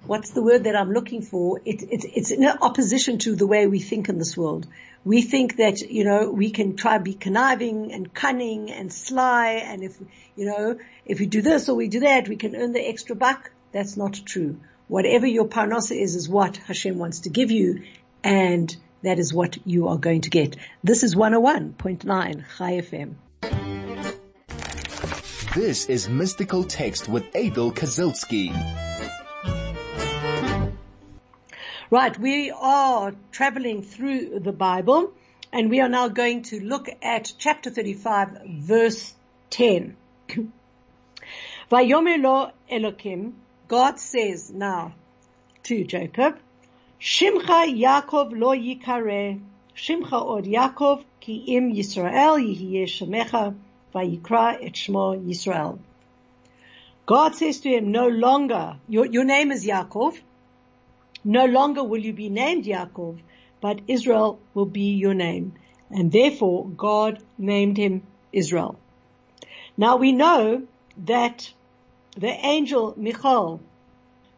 what's 0.07 0.30
the 0.30 0.42
word 0.42 0.64
that 0.64 0.75
I'm 0.75 0.92
looking 0.92 1.23
for? 1.23 1.61
It, 1.64 1.83
it, 1.83 2.04
it's 2.14 2.30
in 2.30 2.47
opposition 2.47 3.18
to 3.18 3.37
the 3.37 3.47
way 3.47 3.66
we 3.66 3.80
think 3.80 4.09
in 4.09 4.18
this 4.18 4.37
world. 4.37 4.66
We 5.04 5.23
think 5.23 5.57
that, 5.57 5.80
you 5.80 6.04
know, 6.04 6.30
we 6.30 6.50
can 6.50 6.76
try 6.76 6.99
to 6.99 7.04
be 7.04 7.14
conniving 7.14 7.92
and 7.92 8.12
cunning 8.12 8.71
and 8.71 8.92
sly 8.92 9.62
and 9.64 9.83
if, 9.83 9.97
you 10.37 10.47
know, 10.47 10.78
if 11.04 11.21
we 11.21 11.26
do 11.26 11.42
this 11.42 11.68
or 11.68 11.75
we 11.75 11.88
do 11.88 12.00
that, 12.00 12.28
we 12.28 12.37
can 12.37 12.57
earn 12.57 12.73
the 12.73 12.87
extra 12.87 13.14
buck. 13.14 13.50
That's 13.73 13.97
not 13.97 14.21
true. 14.25 14.59
Whatever 14.88 15.26
your 15.26 15.47
parnasa 15.47 15.95
is, 16.00 16.16
is 16.16 16.30
what 16.30 16.57
Hashem 16.57 16.97
wants 16.99 17.21
to 17.21 17.28
give 17.28 17.50
you 17.50 17.83
and 18.25 18.75
that 19.02 19.18
is 19.18 19.35
what 19.35 19.59
you 19.66 19.88
are 19.88 19.99
going 19.99 20.23
to 20.23 20.30
get. 20.30 20.57
This 20.83 21.02
is 21.02 21.14
101.9 21.14 22.45
Chai 22.57 22.73
FM. 22.80 23.14
This 25.54 25.87
is 25.87 26.09
Mystical 26.09 26.64
Text 26.64 27.07
with 27.07 27.25
Aidel 27.35 27.71
Kazilsky. 27.71 28.49
Right, 31.90 32.18
we 32.18 32.50
are 32.50 33.14
traveling 33.30 33.83
through 33.83 34.40
the 34.40 34.52
Bible 34.52 35.12
and 35.52 35.68
we 35.68 35.80
are 35.80 35.88
now 35.90 36.09
going 36.09 36.42
to 36.45 36.61
look 36.61 36.88
at 37.02 37.35
chapter 37.37 37.68
35 37.68 38.38
verse 38.47 39.14
10. 39.50 39.97
Vayomer 41.71 42.52
Elokim, 42.73 43.33
God 43.69 44.01
says 44.01 44.51
now 44.51 44.95
to 45.65 45.85
Jacob, 45.85 46.39
Shimcha 46.99 47.69
Yaakov 47.69 48.33
lo 48.33 48.57
yikare, 48.57 49.41
Shimcha 49.77 50.23
od 50.25 50.47
Yaakov, 50.47 51.05
ki 51.21 51.35
im 51.57 51.75
Yisrael 51.75 52.39
yihye 52.39 52.85
shemecha, 52.85 53.55
vayikra 53.95 54.65
et 54.65 54.73
shmo 54.73 55.23
Yisrael. 55.23 55.79
God 57.05 57.35
says 57.35 57.61
to 57.61 57.69
him, 57.69 57.93
no 57.93 58.09
longer, 58.09 58.79
your, 58.89 59.05
your 59.05 59.25
name 59.25 59.53
is 59.53 59.67
Yaakov, 59.67 60.19
no 61.23 61.45
longer 61.45 61.85
will 61.85 62.01
you 62.01 62.15
be 62.15 62.31
named 62.31 62.65
Yaakov, 62.65 63.19
but 63.61 63.83
Israel 63.87 64.41
will 64.55 64.67
be 64.67 64.93
your 64.95 65.15
name. 65.15 65.53
And 65.91 66.11
therefore 66.11 66.69
God 66.69 67.23
named 67.37 67.77
him 67.77 68.03
Israel. 68.33 68.79
Now 69.77 69.97
we 69.97 70.13
know 70.13 70.63
that 71.05 71.53
the 72.19 72.27
angel 72.27 72.95
Michael 72.97 73.61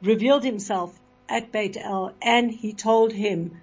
revealed 0.02 0.44
himself 0.44 0.94
at 1.30 1.50
Beit 1.50 1.78
El 1.78 2.12
and 2.20 2.50
he 2.50 2.74
told 2.74 3.10
him, 3.12 3.62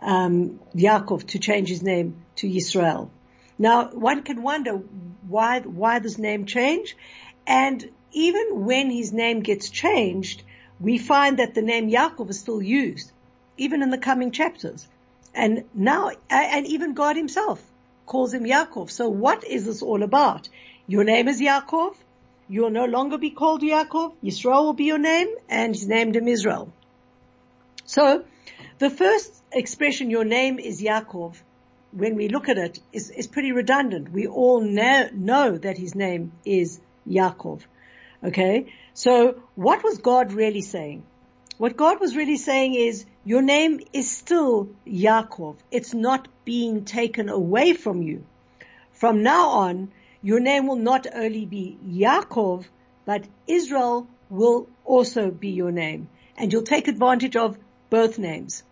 um, 0.00 0.58
Yaakov 0.74 1.28
to 1.28 1.38
change 1.38 1.68
his 1.68 1.80
name 1.82 2.24
to 2.36 2.48
Yisrael. 2.48 3.08
Now 3.58 3.88
one 3.90 4.24
can 4.24 4.42
wonder 4.42 4.72
why, 5.28 5.60
why 5.60 6.00
this 6.00 6.18
name 6.18 6.44
change? 6.46 6.96
And 7.46 7.88
even 8.10 8.64
when 8.64 8.90
his 8.90 9.12
name 9.12 9.40
gets 9.40 9.70
changed, 9.70 10.42
we 10.80 10.98
find 10.98 11.38
that 11.38 11.54
the 11.54 11.62
name 11.62 11.88
Yaakov 11.88 12.30
is 12.30 12.40
still 12.40 12.60
used, 12.60 13.12
even 13.56 13.82
in 13.82 13.90
the 13.90 13.98
coming 13.98 14.32
chapters. 14.32 14.88
And 15.34 15.64
now, 15.72 16.10
and 16.28 16.66
even 16.66 16.94
God 16.94 17.16
himself 17.16 17.62
calls 18.06 18.34
him 18.34 18.42
Yaakov. 18.42 18.90
So 18.90 19.08
what 19.08 19.44
is 19.44 19.66
this 19.66 19.82
all 19.82 20.02
about? 20.02 20.48
Your 20.88 21.04
name 21.04 21.28
is 21.28 21.40
Yaakov. 21.40 21.94
You 22.52 22.64
will 22.64 22.70
no 22.70 22.84
longer 22.84 23.16
be 23.16 23.30
called 23.30 23.62
Yaakov. 23.62 24.12
Yisrael 24.22 24.64
will 24.64 24.74
be 24.74 24.84
your 24.84 24.98
name, 24.98 25.28
and 25.48 25.74
he's 25.74 25.88
named 25.88 26.16
him 26.16 26.28
Israel. 26.28 26.70
So, 27.86 28.24
the 28.78 28.90
first 28.90 29.32
expression, 29.50 30.10
your 30.10 30.26
name 30.26 30.58
is 30.58 30.82
Yaakov, 30.82 31.40
when 31.92 32.14
we 32.14 32.28
look 32.28 32.50
at 32.50 32.58
it, 32.58 32.78
is, 32.92 33.08
is 33.08 33.26
pretty 33.26 33.52
redundant. 33.52 34.12
We 34.12 34.26
all 34.26 34.60
know, 34.60 35.08
know 35.14 35.56
that 35.56 35.78
his 35.78 35.94
name 35.94 36.32
is 36.44 36.78
Yaakov. 37.08 37.62
Okay? 38.22 38.66
So 38.92 39.40
what 39.54 39.82
was 39.82 39.96
God 39.96 40.34
really 40.34 40.60
saying? 40.60 41.04
What 41.56 41.78
God 41.78 42.00
was 42.00 42.14
really 42.14 42.36
saying 42.36 42.74
is, 42.74 43.06
your 43.24 43.40
name 43.40 43.80
is 43.94 44.10
still 44.10 44.68
Yaakov. 44.86 45.56
It's 45.70 45.94
not 45.94 46.28
being 46.44 46.84
taken 46.84 47.30
away 47.30 47.72
from 47.72 48.02
you. 48.02 48.26
From 48.92 49.22
now 49.22 49.48
on, 49.48 49.90
your 50.22 50.40
name 50.40 50.66
will 50.66 50.76
not 50.76 51.06
only 51.12 51.44
be 51.46 51.76
Yaakov, 51.86 52.64
but 53.04 53.24
Israel 53.46 54.06
will 54.30 54.68
also 54.84 55.30
be 55.30 55.48
your 55.48 55.72
name. 55.72 56.08
And 56.36 56.52
you'll 56.52 56.62
take 56.62 56.88
advantage 56.88 57.36
of 57.36 57.58
both 57.90 58.18
names. 58.18 58.62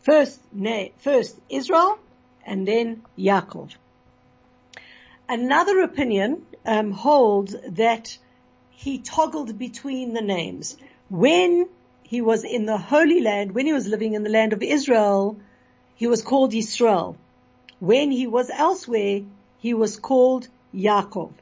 First, 0.00 0.40
na- 0.52 0.88
first 0.98 1.38
Israel, 1.48 1.98
and 2.44 2.66
then 2.66 3.02
Yaakov. 3.16 3.70
Another 5.28 5.80
opinion 5.80 6.46
um, 6.64 6.92
holds 6.92 7.54
that 7.70 8.18
he 8.70 8.98
toggled 8.98 9.58
between 9.58 10.12
the 10.12 10.20
names. 10.20 10.76
When 11.08 11.68
he 12.02 12.20
was 12.20 12.44
in 12.44 12.66
the 12.66 12.78
Holy 12.78 13.20
Land, 13.20 13.52
when 13.52 13.66
he 13.66 13.72
was 13.72 13.86
living 13.88 14.14
in 14.14 14.22
the 14.22 14.30
land 14.30 14.52
of 14.52 14.62
Israel, 14.62 15.36
he 15.94 16.06
was 16.06 16.22
called 16.22 16.54
Israel. 16.54 17.16
When 17.80 18.10
he 18.10 18.26
was 18.26 18.50
elsewhere, 18.50 19.22
he 19.58 19.74
was 19.74 19.96
called 19.96 20.48
Yaakov. 20.76 21.32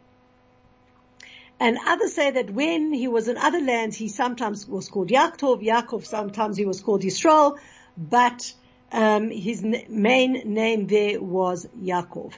And 1.60 1.78
others 1.86 2.14
say 2.14 2.30
that 2.32 2.50
when 2.50 2.92
he 2.92 3.08
was 3.08 3.28
in 3.28 3.36
other 3.38 3.60
lands, 3.60 3.96
he 3.96 4.08
sometimes 4.08 4.66
was 4.66 4.88
called 4.88 5.08
Yaakov, 5.08 5.62
Yaakov, 5.62 6.04
sometimes 6.04 6.56
he 6.56 6.66
was 6.66 6.80
called 6.80 7.04
Israel, 7.04 7.58
but 7.96 8.52
um, 8.92 9.30
his 9.30 9.62
main 9.62 10.54
name 10.54 10.86
there 10.86 11.20
was 11.20 11.66
Yaakov. 11.80 12.32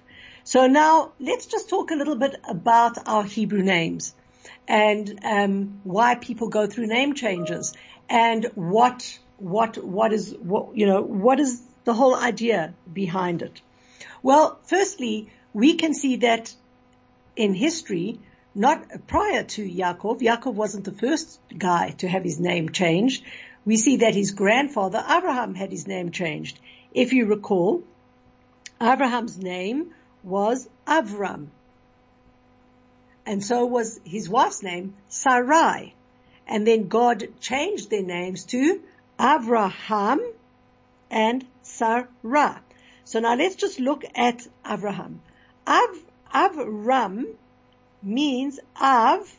So 0.45 0.67
now 0.67 1.13
let's 1.19 1.47
just 1.47 1.69
talk 1.69 1.91
a 1.91 1.95
little 1.95 2.17
bit 2.17 2.37
about 2.49 2.99
our 3.09 3.25
Hebrew 3.25 3.63
names 3.63 4.15
and 4.69 5.19
um, 5.25 5.81
why 5.85 6.15
people 6.15 6.49
go 6.49 6.67
through 6.67 6.87
name 6.87 7.15
changes 7.15 7.75
and 8.09 8.47
what 8.55 9.19
what 9.39 9.77
what 9.85 10.13
is 10.13 10.35
what 10.39 10.77
you 10.77 10.87
know 10.87 11.03
what 11.03 11.41
is 11.41 11.63
the 11.85 11.95
whole 11.95 12.15
idea 12.15 12.75
behind 12.93 13.43
it. 13.43 13.61
Well, 14.23 14.59
firstly, 14.65 15.31
we 15.53 15.75
can 15.75 15.95
see 15.95 16.17
that 16.17 16.55
in 17.37 17.55
history, 17.55 18.19
not 18.55 19.07
prior 19.07 19.45
to 19.45 19.69
Yaakov, 19.69 20.21
Yaakov 20.21 20.55
wasn't 20.55 20.85
the 20.85 20.93
first 20.93 21.39
guy 21.57 21.91
to 21.99 22.09
have 22.09 22.25
his 22.25 22.41
name 22.41 22.71
changed. 22.71 23.23
We 23.65 23.77
see 23.77 23.99
that 23.99 24.15
his 24.15 24.31
grandfather 24.31 25.05
Abraham 25.09 25.55
had 25.55 25.71
his 25.71 25.87
name 25.87 26.11
changed. 26.11 26.59
If 26.93 27.13
you 27.13 27.27
recall, 27.27 27.83
Abraham's 28.81 29.39
name 29.39 29.93
was 30.23 30.69
Avram 30.87 31.49
and 33.27 33.45
so 33.45 33.67
was 33.67 34.01
his 34.05 34.29
wife's 34.29 34.63
name, 34.63 34.95
Sarai. 35.09 35.95
And 36.47 36.65
then 36.65 36.87
God 36.87 37.27
changed 37.41 37.91
their 37.91 38.05
names 38.05 38.45
to 38.45 38.81
Avraham 39.19 40.21
and 41.11 41.45
Sarah. 41.63 42.63
So 43.05 43.19
now 43.19 43.35
let's 43.35 43.57
just 43.57 43.81
look 43.81 44.05
at 44.15 44.47
Avraham. 44.65 45.19
Av, 45.67 45.99
Avram 46.37 47.35
means 48.03 48.61
Av 48.79 49.39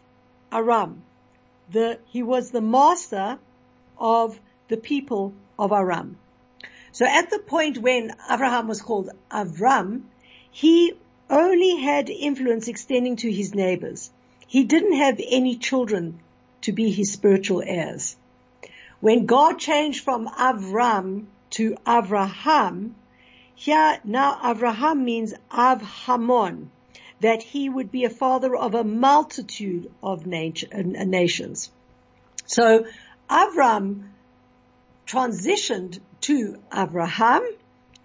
Aram. 0.52 1.04
The, 1.70 2.00
he 2.08 2.24
was 2.24 2.50
the 2.50 2.62
master 2.62 3.38
of 4.00 4.40
the 4.68 4.78
people 4.78 5.34
of 5.60 5.72
Aram. 5.72 6.18
So 6.92 7.06
at 7.06 7.30
the 7.30 7.38
point 7.38 7.78
when 7.78 8.16
Abraham 8.32 8.68
was 8.68 8.82
called 8.82 9.12
Avram, 9.30 10.06
he 10.50 10.94
only 11.30 11.76
had 11.76 12.10
influence 12.10 12.68
extending 12.68 13.18
to 13.18 13.32
his 13.32 13.54
neighbors. 13.54 14.10
He 14.48 14.64
didn't 14.64 14.98
have 14.98 15.22
any 15.30 15.56
children 15.58 16.20
to 16.62 16.72
be 16.72 16.90
his 16.90 17.12
spiritual 17.12 17.62
heirs. 17.62 18.16
When 19.02 19.28
God 19.28 19.60
changed 19.60 20.04
from 20.04 20.28
Avram 20.28 21.28
to 21.52 21.76
Avraham, 21.86 22.94
here 23.54 24.00
now 24.04 24.40
Avraham 24.42 25.04
means 25.04 25.36
Avhamon, 25.52 26.70
that 27.20 27.42
he 27.42 27.68
would 27.70 27.92
be 27.92 28.06
a 28.06 28.10
father 28.10 28.56
of 28.56 28.76
a 28.76 28.84
multitude 28.84 29.92
of 30.04 30.22
uh, 30.22 31.04
nations. 31.06 31.72
So 32.46 32.86
Avram 33.30 34.10
transitioned 35.08 36.00
to 36.22 36.58
Abraham. 36.74 37.44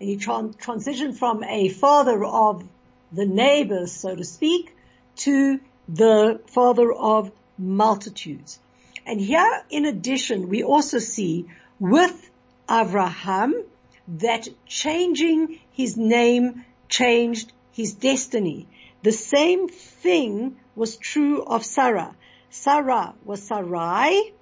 and 0.00 0.09
he 0.09 0.16
tran- 0.16 0.57
transitioned 0.57 1.16
from 1.19 1.45
a 1.45 1.69
father 1.69 2.25
of 2.25 2.64
the 3.12 3.26
neighbors, 3.26 3.92
so 3.92 4.14
to 4.16 4.25
speak, 4.25 4.75
to 5.16 5.61
the 5.88 6.40
father 6.47 6.90
of 6.92 7.31
multitudes. 7.59 8.59
And 9.04 9.21
here, 9.21 9.64
in 9.69 9.85
addition, 9.85 10.49
we 10.49 10.62
also 10.62 10.99
see 10.99 11.47
with 11.78 12.31
Avraham 12.69 13.52
that 14.09 14.49
changing 14.66 15.59
his 15.73 15.97
name 15.97 16.64
changed 16.88 17.52
his 17.73 17.95
destiny. 17.95 18.66
The 19.02 19.12
same 19.12 19.68
thing 19.68 20.56
was 20.76 20.97
true 20.97 21.42
of 21.42 21.64
Sarah. 21.64 22.14
Sarah 22.50 23.14
was 23.25 23.42
Sarai. 23.42 24.32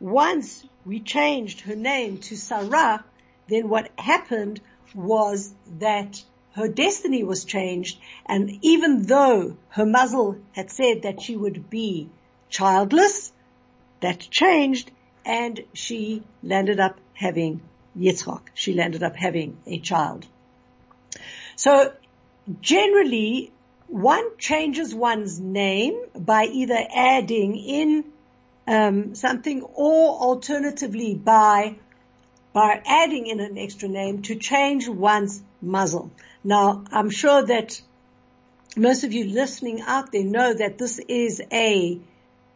Once 0.00 0.64
we 0.86 1.00
changed 1.00 1.62
her 1.62 1.74
name 1.74 2.18
to 2.18 2.36
Sarah, 2.36 3.04
then 3.48 3.68
what 3.68 3.90
happened 3.98 4.60
was 4.94 5.52
that 5.78 6.22
her 6.52 6.68
destiny 6.68 7.24
was 7.24 7.44
changed 7.44 7.98
and 8.26 8.58
even 8.62 9.02
though 9.02 9.56
her 9.70 9.86
mazel 9.86 10.38
had 10.52 10.70
said 10.70 11.02
that 11.02 11.20
she 11.20 11.36
would 11.36 11.68
be 11.68 12.08
childless, 12.48 13.32
that 14.00 14.20
changed 14.20 14.90
and 15.24 15.60
she 15.72 16.22
landed 16.42 16.78
up 16.80 17.00
having 17.14 17.60
Yitzchak. 17.96 18.42
She 18.54 18.74
landed 18.74 19.02
up 19.02 19.16
having 19.16 19.58
a 19.66 19.78
child. 19.80 20.26
So 21.56 21.92
generally 22.60 23.52
one 23.88 24.36
changes 24.36 24.94
one's 24.94 25.40
name 25.40 25.98
by 26.14 26.44
either 26.44 26.78
adding 26.94 27.56
in 27.56 28.04
um, 28.66 29.14
something 29.14 29.62
or 29.62 30.18
alternatively 30.20 31.14
by 31.14 31.76
by 32.52 32.82
adding 32.86 33.26
in 33.26 33.40
an 33.40 33.56
extra 33.58 33.88
name 33.88 34.22
to 34.22 34.34
change 34.34 34.88
one's 34.88 35.42
mazel. 35.60 36.10
Now, 36.42 36.84
I'm 36.90 37.10
sure 37.10 37.44
that 37.46 37.80
most 38.76 39.04
of 39.04 39.12
you 39.12 39.24
listening 39.26 39.80
out 39.80 40.12
there 40.12 40.24
know 40.24 40.54
that 40.54 40.78
this 40.78 40.98
is 40.98 41.42
a 41.52 42.00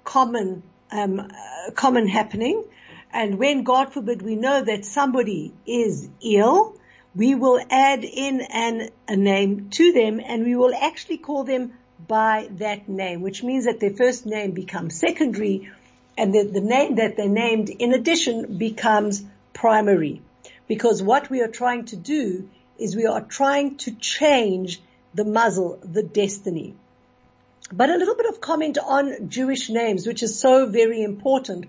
common 0.05 0.63
um, 0.91 1.21
uh, 1.21 1.71
common 1.75 2.09
happening, 2.09 2.65
and 3.13 3.39
when 3.39 3.63
God 3.63 3.93
forbid 3.93 4.23
we 4.23 4.37
know 4.37 4.63
that 4.63 4.85
somebody 4.85 5.53
is 5.67 6.09
ill, 6.23 6.77
we 7.15 7.35
will 7.35 7.61
add 7.71 8.05
in 8.05 8.41
an, 8.41 8.89
a 9.07 9.17
name 9.17 9.69
to 9.71 9.93
them 9.93 10.21
and 10.25 10.45
we 10.45 10.57
will 10.57 10.75
actually 10.75 11.19
call 11.19 11.45
them 11.45 11.73
by 12.09 12.49
that 12.53 12.89
name, 12.89 13.21
which 13.21 13.43
means 13.43 13.67
that 13.67 13.81
their 13.81 13.95
first 13.95 14.27
name 14.27 14.53
becomes 14.53 14.99
secondary 14.99 15.71
and 16.17 16.35
the, 16.35 16.45
the 16.45 16.61
name 16.61 16.97
that 16.97 17.17
they 17.17 17.29
named 17.29 17.69
in 17.71 17.93
addition 17.93 18.59
becomes 18.59 19.25
primary. 19.53 20.23
Because 20.67 21.03
what 21.03 21.31
we 21.31 21.43
are 21.43 21.49
trying 21.49 21.85
to 21.87 21.97
do 21.97 22.49
is 22.79 22.97
we 22.97 23.07
are 23.07 23.21
trying 23.21 23.77
to 23.77 23.95
change 23.95 24.81
the 25.15 25.25
mazel, 25.25 25.79
the 25.83 26.03
destiny. 26.03 26.75
But 27.71 27.91
a 27.91 27.97
little 27.97 28.17
bit 28.17 28.27
of 28.27 28.41
comment 28.41 28.79
on 28.79 29.29
Jewish 29.29 29.71
names, 29.71 30.07
which 30.07 30.23
is 30.23 30.39
so 30.39 30.67
very 30.67 31.03
important 31.03 31.67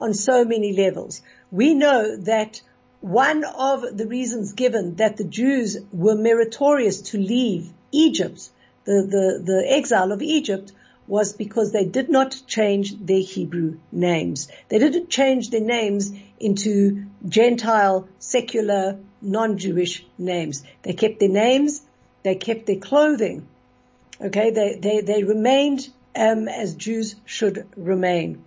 on 0.00 0.14
so 0.14 0.44
many 0.44 0.76
levels. 0.76 1.22
We 1.50 1.74
know 1.74 2.16
that 2.16 2.60
one 3.00 3.44
of 3.44 3.96
the 3.96 4.06
reasons 4.06 4.52
given 4.52 4.96
that 4.96 5.16
the 5.16 5.24
Jews 5.24 5.78
were 5.92 6.14
meritorious 6.14 7.00
to 7.02 7.18
leave 7.18 7.70
Egypt, 7.92 8.50
the, 8.84 9.02
the, 9.02 9.42
the 9.42 9.64
exile 9.66 10.12
of 10.12 10.22
Egypt, 10.22 10.72
was 11.06 11.32
because 11.32 11.72
they 11.72 11.84
did 11.84 12.08
not 12.08 12.40
change 12.46 12.96
their 12.98 13.20
Hebrew 13.20 13.78
names. 13.90 14.48
They 14.68 14.78
didn't 14.78 15.10
change 15.10 15.50
their 15.50 15.60
names 15.60 16.12
into 16.38 17.06
Gentile, 17.26 18.06
secular, 18.18 18.98
non-Jewish 19.20 20.06
names. 20.18 20.62
They 20.82 20.92
kept 20.92 21.18
their 21.18 21.28
names, 21.28 21.82
they 22.22 22.36
kept 22.36 22.66
their 22.66 22.76
clothing. 22.76 23.46
Okay, 24.20 24.50
they, 24.50 24.76
they, 24.76 25.00
they 25.00 25.24
remained 25.24 25.88
um, 26.14 26.48
as 26.48 26.74
Jews 26.74 27.16
should 27.24 27.66
remain. 27.76 28.44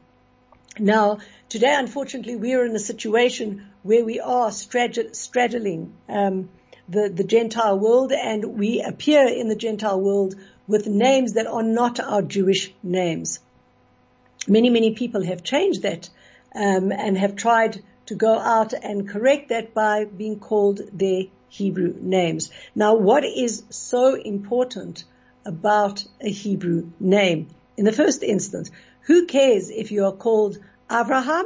Now, 0.80 1.20
today, 1.50 1.76
unfortunately, 1.76 2.36
we 2.36 2.54
are 2.54 2.66
in 2.66 2.76
a 2.76 2.80
situation 2.80 3.68
where 3.84 4.04
we 4.04 4.20
are 4.20 4.52
straddling 4.52 5.94
um, 6.10 6.50
the, 6.88 7.10
the 7.10 7.24
Gentile 7.24 7.78
world 7.78 8.12
and 8.12 8.58
we 8.58 8.82
appear 8.82 9.28
in 9.28 9.50
the 9.50 9.56
Gentile 9.56 10.00
world 10.00 10.36
with 10.68 10.88
names 10.88 11.34
that 11.34 11.48
are 11.48 11.64
not 11.64 12.00
our 12.00 12.22
Jewish 12.22 12.74
names. 12.82 13.40
Many, 14.48 14.70
many 14.70 14.96
people 14.96 15.24
have 15.24 15.44
changed 15.44 15.84
that 15.84 16.10
um, 16.56 16.92
and 16.92 17.18
have 17.18 17.36
tried 17.36 17.84
to 18.06 18.16
go 18.16 18.38
out 18.38 18.74
and 18.74 19.08
correct 19.08 19.50
that 19.50 19.74
by 19.74 20.06
being 20.06 20.40
called 20.40 20.82
their 20.92 21.24
Hebrew 21.50 21.96
names. 22.00 22.52
Now, 22.76 22.96
what 22.96 23.24
is 23.24 23.64
so 23.70 24.16
important 24.16 25.04
about 25.46 26.06
a 26.20 26.30
Hebrew 26.30 26.92
name? 27.00 27.48
In 27.78 27.86
the 27.86 27.92
first 27.92 28.24
instance, 28.24 28.72
who 29.02 29.26
cares 29.26 29.70
if 29.70 29.92
you 29.92 30.06
are 30.06 30.12
called 30.12 30.58
Abraham 30.92 31.46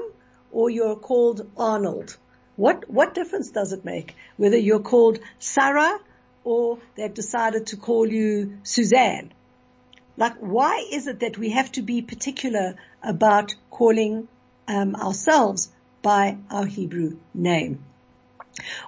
or 0.51 0.69
you're 0.69 0.95
called 0.95 1.49
Arnold? 1.57 2.17
What, 2.57 2.89
what 2.89 3.13
difference 3.13 3.51
does 3.51 3.71
it 3.71 3.85
make 3.85 4.15
whether 4.35 4.57
you're 4.57 4.79
called 4.79 5.19
Sarah 5.39 5.99
or 6.43 6.79
they've 6.95 7.13
decided 7.13 7.67
to 7.67 7.77
call 7.77 8.07
you 8.07 8.57
Suzanne? 8.63 9.31
Like, 10.17 10.37
why 10.39 10.83
is 10.91 11.05
it 11.05 11.19
that 11.19 11.37
we 11.37 11.51
have 11.51 11.71
to 11.73 11.83
be 11.83 12.01
particular 12.01 12.75
about 13.03 13.53
calling 13.69 14.27
um, 14.67 14.95
ourselves 14.95 15.69
by 16.01 16.37
our 16.49 16.65
Hebrew 16.65 17.17
name? 17.35 17.85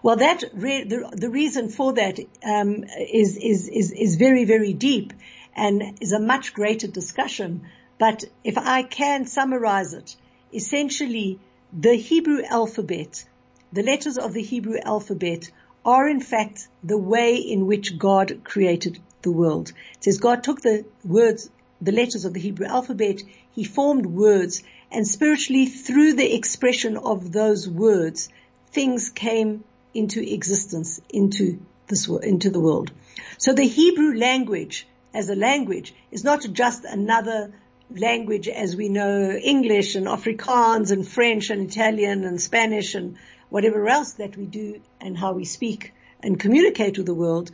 Well, 0.01 0.15
that 0.15 0.43
re- 0.53 0.85
the, 0.85 1.07
the 1.11 1.29
reason 1.29 1.69
for 1.69 1.93
that 1.93 2.19
um, 2.43 2.83
is, 2.97 3.37
is 3.37 3.67
is 3.67 3.91
is 3.91 4.15
very 4.15 4.45
very 4.45 4.73
deep 4.73 5.13
and 5.55 5.99
is 6.01 6.11
a 6.11 6.19
much 6.19 6.55
greater 6.55 6.87
discussion. 6.87 7.67
But 7.99 8.23
if 8.43 8.57
I 8.57 8.81
can 8.81 9.27
summarize 9.27 9.93
it, 9.93 10.15
essentially 10.51 11.39
the 11.71 11.93
Hebrew 11.93 12.41
alphabet 12.43 13.25
the 13.71 13.83
letters 13.83 14.17
of 14.17 14.33
the 14.33 14.41
Hebrew 14.41 14.77
alphabet 14.83 15.51
are 15.85 16.07
in 16.07 16.21
fact 16.21 16.67
the 16.83 16.97
way 16.97 17.35
in 17.35 17.67
which 17.67 17.97
God 17.97 18.41
created 18.43 18.99
the 19.21 19.31
world. 19.31 19.71
It 19.97 20.03
says 20.03 20.17
God 20.17 20.43
took 20.43 20.61
the 20.61 20.85
words, 21.03 21.49
the 21.81 21.91
letters 21.91 22.25
of 22.25 22.33
the 22.33 22.39
Hebrew 22.39 22.67
alphabet, 22.67 23.21
He 23.51 23.63
formed 23.63 24.05
words, 24.05 24.63
and 24.91 25.07
spiritually 25.07 25.67
through 25.67 26.13
the 26.13 26.33
expression 26.33 26.97
of 26.97 27.31
those 27.31 27.69
words, 27.69 28.29
things 28.71 29.09
came 29.09 29.63
into 29.93 30.21
existence, 30.21 30.99
into 31.09 31.59
this, 31.87 32.07
into 32.07 32.49
the 32.49 32.59
world. 32.59 32.91
So 33.37 33.53
the 33.53 33.67
Hebrew 33.67 34.17
language 34.17 34.87
as 35.13 35.29
a 35.29 35.35
language 35.35 35.93
is 36.11 36.23
not 36.23 36.45
just 36.51 36.85
another 36.85 37.51
language 37.89 38.47
as 38.47 38.75
we 38.75 38.89
know 38.89 39.31
English 39.31 39.95
and 39.95 40.05
Afrikaans 40.05 40.91
and 40.91 41.07
French 41.07 41.49
and 41.49 41.69
Italian 41.69 42.23
and 42.23 42.39
Spanish 42.39 42.93
and 42.93 43.17
whatever 43.49 43.87
else 43.87 44.13
that 44.13 44.37
we 44.37 44.45
do 44.45 44.81
and 45.01 45.17
how 45.17 45.33
we 45.33 45.45
speak 45.45 45.93
and 46.21 46.39
communicate 46.39 46.97
with 46.97 47.05
the 47.05 47.13
world, 47.13 47.51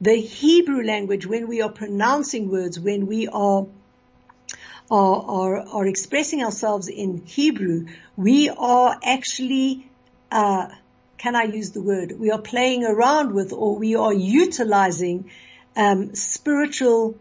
the 0.00 0.14
Hebrew 0.14 0.84
language, 0.84 1.26
when 1.26 1.48
we 1.48 1.62
are 1.62 1.70
pronouncing 1.70 2.50
words, 2.50 2.78
when 2.78 3.06
we 3.06 3.28
are 3.28 3.66
are, 4.90 5.22
are, 5.22 5.56
are 5.68 5.86
expressing 5.86 6.42
ourselves 6.42 6.88
in 6.88 7.22
Hebrew, 7.24 7.86
we 8.16 8.50
are 8.50 8.98
actually, 9.02 9.88
uh, 10.30 10.68
can 11.16 11.34
I 11.34 11.44
use 11.44 11.70
the 11.70 11.80
word? 11.80 12.12
We 12.18 12.30
are 12.30 12.40
playing 12.40 12.84
around 12.84 13.32
with, 13.32 13.52
or 13.52 13.76
we 13.78 13.94
are 13.94 14.12
utilizing 14.12 15.30
um, 15.76 16.14
spiritual 16.14 17.16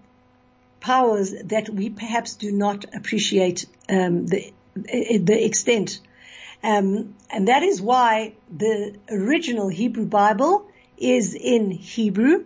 powers 0.81 1.33
that 1.45 1.69
we 1.69 1.89
perhaps 1.89 2.35
do 2.35 2.51
not 2.51 2.85
appreciate 2.93 3.65
um, 3.87 4.27
the 4.27 4.51
the 4.73 5.45
extent 5.45 5.99
um, 6.63 7.15
and 7.29 7.47
that 7.47 7.63
is 7.63 7.81
why 7.81 8.33
the 8.55 8.95
original 9.09 9.69
Hebrew 9.69 10.05
Bible 10.05 10.67
is 10.97 11.33
in 11.33 11.71
Hebrew 11.71 12.45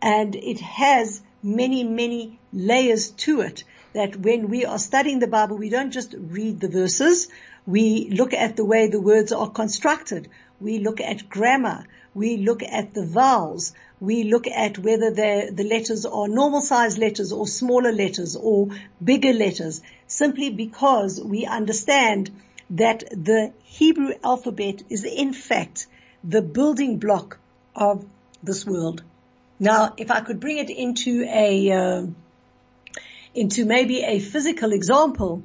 and 0.00 0.34
it 0.34 0.60
has 0.60 1.20
many, 1.42 1.84
many 1.84 2.38
layers 2.52 3.10
to 3.10 3.40
it 3.40 3.64
that 3.92 4.16
when 4.16 4.48
we 4.48 4.64
are 4.64 4.78
studying 4.78 5.18
the 5.18 5.26
Bible, 5.26 5.58
we 5.58 5.68
don't 5.68 5.90
just 5.90 6.14
read 6.16 6.60
the 6.60 6.68
verses. 6.68 7.28
We 7.66 8.08
look 8.10 8.32
at 8.32 8.56
the 8.56 8.64
way 8.64 8.88
the 8.88 9.00
words 9.00 9.32
are 9.32 9.50
constructed. 9.50 10.28
We 10.60 10.78
look 10.78 11.00
at 11.00 11.28
grammar. 11.28 11.86
We 12.14 12.38
look 12.38 12.62
at 12.62 12.94
the 12.94 13.04
vowels. 13.04 13.72
We 14.00 14.24
look 14.24 14.46
at 14.46 14.78
whether 14.78 15.10
the 15.10 15.68
letters 15.68 16.06
are 16.06 16.28
normal 16.28 16.62
size 16.62 16.98
letters 16.98 17.32
or 17.32 17.46
smaller 17.46 17.92
letters 17.92 18.36
or 18.36 18.68
bigger 19.02 19.32
letters 19.32 19.82
simply 20.06 20.50
because 20.50 21.20
we 21.20 21.44
understand 21.44 22.30
that 22.70 23.04
the 23.10 23.52
Hebrew 23.64 24.12
alphabet 24.22 24.82
is 24.88 25.04
in 25.04 25.32
fact 25.32 25.86
the 26.22 26.42
building 26.42 26.98
block 26.98 27.38
of 27.74 28.06
this 28.42 28.66
world. 28.66 29.02
Now, 29.58 29.94
if 29.96 30.10
I 30.10 30.20
could 30.20 30.40
bring 30.40 30.58
it 30.58 30.70
into 30.70 31.24
a, 31.24 31.70
uh, 31.70 32.06
into 33.34 33.64
maybe 33.64 34.02
a 34.02 34.18
physical 34.18 34.72
example, 34.72 35.42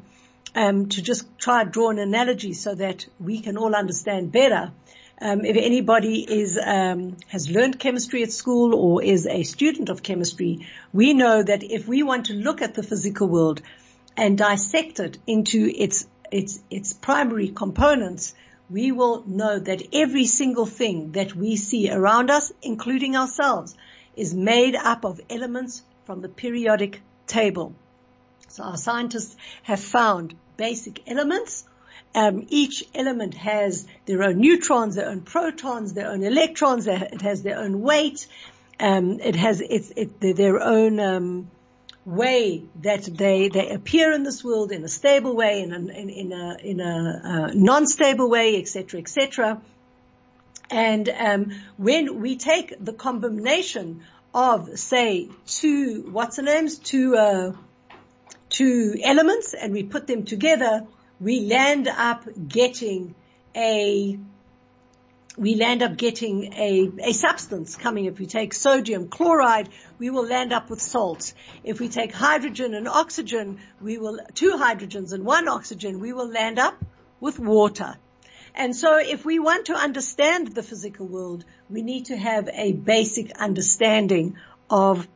um, 0.56 0.88
to 0.88 1.02
just 1.02 1.28
try 1.38 1.64
to 1.64 1.70
draw 1.70 1.90
an 1.90 2.00
analogy 2.00 2.54
so 2.54 2.74
that 2.76 3.06
we 3.20 3.42
can 3.42 3.58
all 3.58 3.76
understand 3.76 4.32
better. 4.32 4.72
Um, 5.22 5.46
if 5.46 5.56
anybody 5.56 6.22
is 6.22 6.58
um, 6.58 7.18
has 7.28 7.50
learned 7.50 7.80
chemistry 7.80 8.24
at 8.24 8.32
school 8.32 8.74
or 8.76 9.04
is 9.04 9.28
a 9.28 9.44
student 9.44 9.90
of 9.90 10.04
chemistry, 10.04 10.68
we 10.94 11.14
know 11.14 11.44
that 11.44 11.64
if 11.64 11.88
we 11.88 12.04
want 12.04 12.28
to 12.28 12.34
look 12.34 12.62
at 12.62 12.74
the 12.74 12.84
physical 12.84 13.28
world 13.28 13.62
and 14.18 14.38
dissect 14.38 15.00
it 15.00 15.18
into 15.28 15.72
its 15.74 16.08
its 16.32 16.62
its 16.70 16.94
primary 16.94 17.50
components, 17.50 18.34
we 18.70 18.92
will 18.92 19.24
know 19.26 19.60
that 19.60 19.82
every 19.94 20.26
single 20.26 20.66
thing 20.66 21.12
that 21.14 21.36
we 21.36 21.56
see 21.56 21.92
around 21.92 22.30
us, 22.32 22.52
including 22.62 23.16
ourselves, 23.16 23.76
is 24.16 24.34
made 24.34 24.76
up 24.76 25.06
of 25.06 25.22
elements 25.30 25.84
from 26.06 26.22
the 26.22 26.30
periodic 26.30 27.02
table. 27.28 27.74
So 28.48 28.64
our 28.64 28.78
scientists 28.78 29.36
have 29.64 29.80
found 29.80 30.36
basic 30.58 31.02
elements 31.08 31.66
um, 32.16 32.46
each 32.48 32.86
element 32.96 33.34
has 33.34 33.86
their 34.06 34.24
own 34.24 34.40
neutrons, 34.40 34.96
their 34.96 35.10
own 35.10 35.22
protons, 35.22 35.94
their 35.94 36.10
own 36.10 36.24
electrons. 36.24 36.88
It 36.88 37.22
has 37.22 37.44
their 37.44 37.60
own 37.60 37.82
weight. 37.82 38.26
Um, 38.80 39.20
it 39.20 39.36
has 39.36 39.60
its 39.60 39.92
it, 39.96 40.22
their 40.22 40.62
own 40.62 41.00
um, 41.00 41.52
way 42.06 42.64
that 42.82 43.04
they 43.04 43.50
they 43.50 43.72
appear 43.72 44.14
in 44.14 44.24
this 44.24 44.44
world 44.44 44.72
in 44.72 44.84
a 44.84 44.88
stable 44.88 45.36
way, 45.36 45.62
in 45.62 45.74
a 45.74 45.78
in, 45.78 46.10
in 46.10 46.32
a 46.32 46.58
in 46.62 46.80
a 46.80 47.22
uh, 47.24 47.52
non-stable 47.54 48.30
way, 48.30 48.58
etc., 48.58 49.00
etc. 49.00 49.62
And 50.70 51.10
um, 51.10 51.52
when 51.78 52.22
we 52.22 52.38
take 52.38 52.74
the 52.84 52.94
combination 52.94 54.04
of, 54.34 54.78
say, 54.78 55.30
two 55.46 56.10
what's 56.12 56.38
the 56.38 56.44
names, 56.44 56.78
two 56.78 57.16
uh, 57.16 57.54
two 58.50 58.96
elements, 59.04 59.54
and 59.54 59.74
we 59.74 59.84
put 59.84 60.08
them 60.08 60.26
together, 60.26 60.86
we 61.20 61.42
land 61.42 61.88
up 61.88 62.26
getting 62.48 63.16
a 63.56 64.20
we 65.38 65.56
land 65.56 65.84
up 65.84 65.98
getting 65.98 66.54
a, 66.54 66.92
a 67.04 67.14
substance 67.14 67.76
coming. 67.76 68.06
If 68.06 68.20
we 68.20 68.26
take 68.26 68.54
sodium 68.54 69.10
chloride, 69.10 69.70
we 69.98 70.10
will 70.10 70.26
land 70.26 70.54
up 70.54 70.70
with 70.70 70.82
salt. 70.82 71.34
If 71.64 71.80
we 71.80 71.90
take 71.90 72.12
hydrogen 72.12 72.74
and 72.74 72.88
oxygen, 72.88 73.60
we 73.82 73.98
will, 73.98 74.20
two 74.34 74.52
hydrogens 74.52 75.14
and 75.14 75.26
one 75.26 75.48
oxygen, 75.48 76.00
we 76.00 76.14
will 76.14 76.30
land 76.30 76.60
up 76.60 76.84
with 77.20 77.40
water. 77.40 77.96
And 78.54 78.76
so 78.76 78.98
if 78.98 79.26
we 79.26 79.40
want 79.40 79.66
to 79.66 79.74
understand 79.74 80.50
the 80.50 80.64
physical 80.64 81.08
world, 81.08 81.44
we 81.70 81.82
need 81.82 82.06
to 82.06 82.16
have 82.16 82.48
a 82.54 82.72
basic 82.72 83.38
understanding 83.38 84.38
of, 84.70 85.08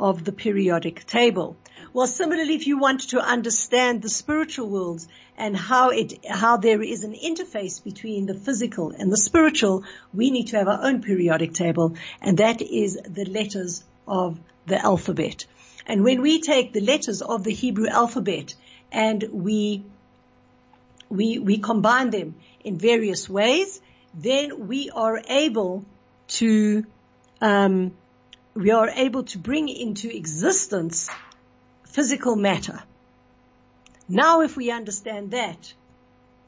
of 0.00 0.24
the 0.24 0.32
periodic 0.32 1.04
table. 1.06 1.56
Well, 1.92 2.06
similarly, 2.06 2.54
if 2.54 2.66
you 2.66 2.78
want 2.78 3.08
to 3.10 3.20
understand 3.20 4.02
the 4.02 4.08
spiritual 4.08 4.68
worlds 4.68 5.08
and 5.36 5.56
how 5.56 5.90
it, 5.90 6.24
how 6.26 6.56
there 6.56 6.82
is 6.82 7.04
an 7.04 7.14
interface 7.14 7.82
between 7.82 8.26
the 8.26 8.34
physical 8.34 8.90
and 8.90 9.12
the 9.12 9.16
spiritual, 9.16 9.84
we 10.12 10.30
need 10.30 10.48
to 10.48 10.58
have 10.58 10.68
our 10.68 10.82
own 10.82 11.02
periodic 11.02 11.52
table, 11.52 11.96
and 12.20 12.38
that 12.38 12.62
is 12.62 12.98
the 13.06 13.24
letters 13.24 13.84
of 14.06 14.38
the 14.66 14.78
alphabet. 14.78 15.46
And 15.86 16.02
when 16.02 16.20
we 16.22 16.40
take 16.40 16.72
the 16.72 16.80
letters 16.80 17.22
of 17.22 17.44
the 17.44 17.52
Hebrew 17.52 17.88
alphabet 17.88 18.54
and 18.90 19.24
we, 19.32 19.84
we, 21.08 21.38
we 21.38 21.58
combine 21.58 22.10
them 22.10 22.34
in 22.64 22.78
various 22.78 23.28
ways, 23.28 23.80
then 24.14 24.66
we 24.66 24.90
are 24.90 25.22
able 25.28 25.84
to, 26.28 26.84
um, 27.40 27.92
we 28.54 28.70
are 28.70 28.88
able 28.88 29.22
to 29.24 29.38
bring 29.38 29.68
into 29.68 30.14
existence 30.14 31.08
physical 31.84 32.36
matter. 32.36 32.82
Now 34.08 34.40
if 34.40 34.56
we 34.56 34.70
understand 34.70 35.30
that, 35.32 35.72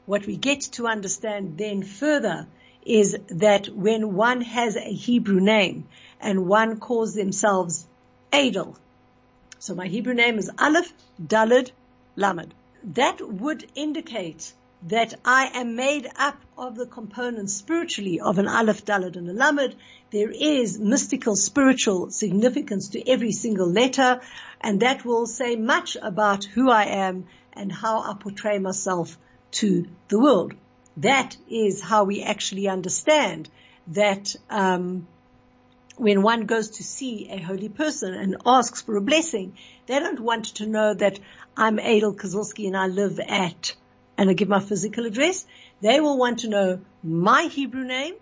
what 0.05 0.25
we 0.25 0.37
get 0.37 0.61
to 0.61 0.87
understand 0.87 1.57
then 1.57 1.83
further 1.83 2.47
is 2.85 3.17
that 3.29 3.69
when 3.69 4.15
one 4.15 4.41
has 4.41 4.75
a 4.75 4.81
Hebrew 4.81 5.39
name 5.39 5.87
and 6.19 6.47
one 6.47 6.79
calls 6.79 7.13
themselves 7.13 7.87
Aidel, 8.31 8.75
so 9.57 9.75
my 9.75 9.87
Hebrew 9.87 10.13
name 10.13 10.37
is 10.37 10.49
Aleph 10.57 10.93
Dalet 11.21 11.71
Lamed, 12.15 12.53
that 12.83 13.19
would 13.21 13.69
indicate 13.75 14.53
that 14.87 15.13
I 15.25 15.51
am 15.53 15.75
made 15.75 16.07
up 16.17 16.37
of 16.57 16.75
the 16.75 16.85
components 16.85 17.53
spiritually 17.53 18.21
of 18.21 18.37
an 18.37 18.47
Aleph, 18.47 18.85
Dalet, 18.85 19.17
and 19.17 19.29
a 19.29 19.33
Lamed. 19.33 19.75
There 20.11 20.31
is 20.31 20.79
mystical 20.79 21.35
spiritual 21.35 22.11
significance 22.11 22.89
to 22.89 23.09
every 23.09 23.33
single 23.33 23.67
letter, 23.67 24.21
and 24.61 24.79
that 24.79 25.03
will 25.03 25.25
say 25.25 25.57
much 25.57 25.97
about 26.01 26.45
who 26.45 26.69
I 26.69 26.85
am 26.85 27.25
and 27.51 27.71
how 27.71 27.99
I 27.99 28.13
portray 28.17 28.59
myself 28.59 29.17
to 29.51 29.87
the 30.07 30.19
world. 30.19 30.53
That 30.95 31.35
is 31.49 31.81
how 31.81 32.05
we 32.05 32.23
actually 32.23 32.69
understand 32.69 33.49
that 33.87 34.35
um, 34.49 35.07
when 35.99 36.21
one 36.21 36.45
goes 36.45 36.69
to 36.69 36.83
see 36.83 37.27
a 37.29 37.41
holy 37.41 37.67
person 37.67 38.13
and 38.13 38.37
asks 38.45 38.81
for 38.81 38.95
a 38.95 39.01
blessing, 39.01 39.53
they 39.85 39.99
don't 39.99 40.21
want 40.21 40.45
to 40.45 40.65
know 40.65 40.93
that 40.93 41.19
I'm 41.57 41.77
Aidel 41.77 42.15
Kazilsky 42.15 42.67
and 42.67 42.77
I 42.77 42.87
live 42.87 43.19
at 43.19 43.75
and 44.17 44.29
I 44.29 44.33
give 44.33 44.47
my 44.47 44.61
physical 44.61 45.05
address, 45.05 45.45
they 45.81 45.99
will 45.99 46.17
want 46.17 46.39
to 46.39 46.49
know 46.49 46.79
my 47.03 47.43
Hebrew 47.43 47.83
name 47.83 48.15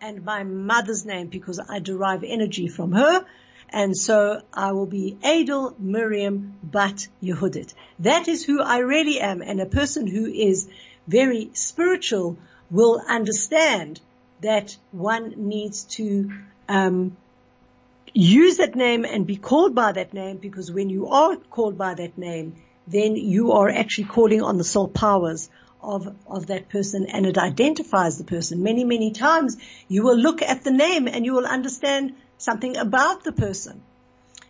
and 0.00 0.24
my 0.24 0.42
mother's 0.42 1.04
name 1.04 1.26
because 1.26 1.60
I 1.60 1.80
derive 1.80 2.24
energy 2.24 2.66
from 2.66 2.92
her. 2.92 3.26
And 3.68 3.94
so 3.94 4.40
I 4.54 4.72
will 4.72 4.86
be 4.86 5.18
Aidel 5.22 5.74
Miriam 5.78 6.54
Bat 6.62 7.08
Yehudit. 7.22 7.74
That 7.98 8.26
is 8.26 8.42
who 8.42 8.62
I 8.62 8.78
really 8.78 9.20
am. 9.20 9.42
And 9.42 9.60
a 9.60 9.66
person 9.66 10.06
who 10.06 10.24
is 10.24 10.70
very 11.06 11.50
spiritual 11.52 12.38
will 12.70 13.02
understand 13.06 14.00
that 14.40 14.78
one 14.92 15.34
needs 15.36 15.84
to 15.84 16.30
um, 16.68 17.16
use 18.14 18.58
that 18.58 18.74
name 18.74 19.04
and 19.04 19.26
be 19.26 19.36
called 19.36 19.74
by 19.74 19.92
that 19.92 20.12
name 20.12 20.38
because 20.38 20.70
when 20.70 20.90
you 20.90 21.08
are 21.08 21.36
called 21.36 21.78
by 21.78 21.94
that 21.94 22.18
name, 22.18 22.56
then 22.86 23.16
you 23.16 23.52
are 23.52 23.68
actually 23.68 24.04
calling 24.04 24.42
on 24.42 24.58
the 24.58 24.64
soul 24.64 24.88
powers 24.88 25.50
of, 25.82 26.14
of 26.26 26.46
that 26.46 26.68
person 26.68 27.06
and 27.06 27.26
it 27.26 27.38
identifies 27.38 28.18
the 28.18 28.24
person. 28.24 28.62
Many, 28.62 28.84
many 28.84 29.10
times 29.12 29.56
you 29.88 30.02
will 30.02 30.16
look 30.16 30.42
at 30.42 30.64
the 30.64 30.70
name 30.70 31.06
and 31.06 31.24
you 31.24 31.34
will 31.34 31.46
understand 31.46 32.14
something 32.38 32.76
about 32.76 33.24
the 33.24 33.32
person. 33.32 33.82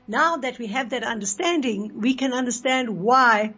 Now 0.06 0.38
that 0.38 0.58
we 0.58 0.68
have 0.68 0.90
that 0.90 1.04
understanding, 1.04 2.00
we 2.00 2.14
can 2.14 2.32
understand 2.32 3.00
why 3.00 3.54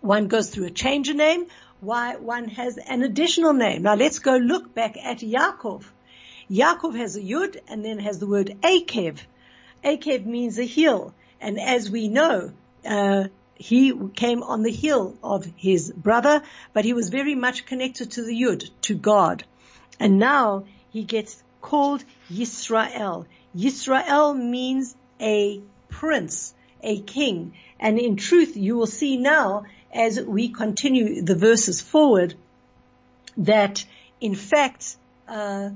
one 0.00 0.26
goes 0.28 0.50
through 0.50 0.66
a 0.66 0.70
change 0.70 1.08
of 1.08 1.16
name, 1.16 1.46
why 1.80 2.16
one 2.16 2.48
has 2.48 2.76
an 2.76 3.02
additional 3.02 3.52
name. 3.52 3.82
Now 3.82 3.94
let's 3.94 4.18
go 4.18 4.36
look 4.36 4.74
back 4.74 4.96
at 5.02 5.18
Yaakov. 5.18 5.84
Yaakov 6.52 6.96
has 6.96 7.16
a 7.16 7.20
yud 7.20 7.56
and 7.68 7.82
then 7.82 7.98
has 7.98 8.18
the 8.18 8.26
word 8.26 8.54
Akev. 8.62 9.18
Akev 9.82 10.26
means 10.26 10.58
a 10.58 10.66
hill. 10.66 11.14
And 11.40 11.58
as 11.58 11.90
we 11.90 12.08
know, 12.08 12.52
uh, 12.84 13.24
he 13.54 13.94
came 14.14 14.42
on 14.42 14.62
the 14.62 14.70
heel 14.70 15.16
of 15.22 15.46
his 15.56 15.90
brother, 15.90 16.42
but 16.74 16.84
he 16.84 16.92
was 16.92 17.08
very 17.08 17.34
much 17.34 17.64
connected 17.64 18.12
to 18.12 18.22
the 18.22 18.34
Yud, 18.34 18.68
to 18.82 18.94
God. 18.94 19.44
And 19.98 20.18
now 20.18 20.64
he 20.90 21.04
gets 21.04 21.42
called 21.62 22.04
Yisrael. 22.30 23.26
Yisrael 23.56 24.36
means 24.36 24.94
a 25.20 25.60
prince, 25.88 26.54
a 26.82 27.00
king. 27.00 27.54
And 27.80 27.98
in 27.98 28.16
truth, 28.16 28.56
you 28.56 28.76
will 28.76 28.86
see 28.86 29.16
now 29.16 29.64
as 29.92 30.20
we 30.20 30.48
continue 30.48 31.22
the 31.22 31.34
verses 31.34 31.80
forward 31.80 32.34
that 33.36 33.84
in 34.20 34.34
fact, 34.34 34.96
uh, 35.28 35.70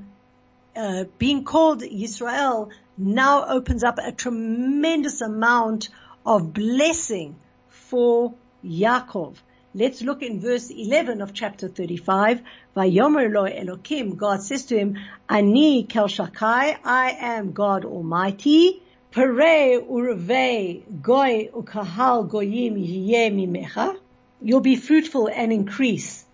uh, 0.76 1.04
being 1.18 1.44
called 1.44 1.82
Israel 1.82 2.70
now 2.98 3.46
opens 3.46 3.82
up 3.84 3.98
a 3.98 4.12
tremendous 4.12 5.20
amount 5.20 5.88
of 6.24 6.52
blessing 6.52 7.36
for 7.68 8.34
Yaakov. 8.64 9.36
Let's 9.74 10.00
look 10.00 10.22
in 10.22 10.40
verse 10.40 10.70
11 10.70 11.20
of 11.20 11.34
chapter 11.34 11.68
35. 11.68 12.40
Vayomer 12.74 13.32
lo 13.32 13.44
Elokim, 13.44 14.16
God 14.16 14.42
says 14.42 14.64
to 14.66 14.78
him, 14.78 14.98
Ani 15.28 15.84
kel 15.84 16.08
shakai, 16.08 16.78
I 16.82 17.10
am 17.20 17.52
God 17.52 17.84
Almighty. 17.84 18.82
Pere 19.10 19.80
urve 19.80 21.02
goy 21.02 21.50
ukahal 21.52 22.28
goyim 22.28 22.76
mimecha. 22.76 23.96
You'll 24.40 24.60
be 24.60 24.76
fruitful 24.76 25.28
and 25.28 25.52
increase. 25.52 26.24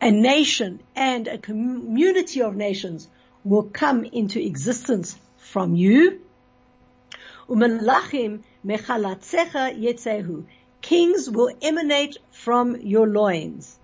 A 0.00 0.10
nation 0.10 0.80
and 0.94 1.26
a 1.26 1.38
community 1.38 2.42
of 2.42 2.54
nations 2.56 3.08
will 3.44 3.64
come 3.64 4.04
into 4.04 4.40
existence 4.44 5.16
from 5.36 5.76
you. 5.76 6.20
Kings 10.80 11.30
will 11.30 11.50
emanate 11.62 12.16
from 12.30 12.76
your 12.76 13.06
loins. 13.06 13.78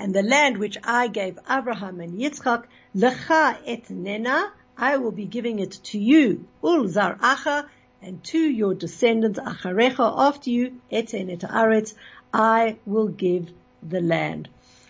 And 0.00 0.14
the 0.14 0.22
land 0.22 0.58
which 0.58 0.78
I 0.84 1.08
gave 1.08 1.38
Abraham 1.50 2.00
and 2.00 2.18
Yitzchak, 2.20 2.64
lecha 2.94 3.58
et 3.66 3.90
nena, 3.90 4.52
I 4.76 4.96
will 4.98 5.10
be 5.10 5.24
giving 5.24 5.58
it 5.58 5.72
to 5.84 5.98
you, 5.98 6.46
ul 6.62 6.84
zar'acha, 6.84 7.66
and 8.00 8.22
to 8.24 8.38
your 8.38 8.74
descendants 8.74 9.40
acharecha 9.40 10.14
after 10.16 10.50
you, 10.50 10.80
et 10.92 11.12
et 11.12 11.40
aretz, 11.40 11.94
I 12.32 12.76
will 12.86 13.08
give 13.08 13.50
the 13.82 14.00
land. 14.00 14.48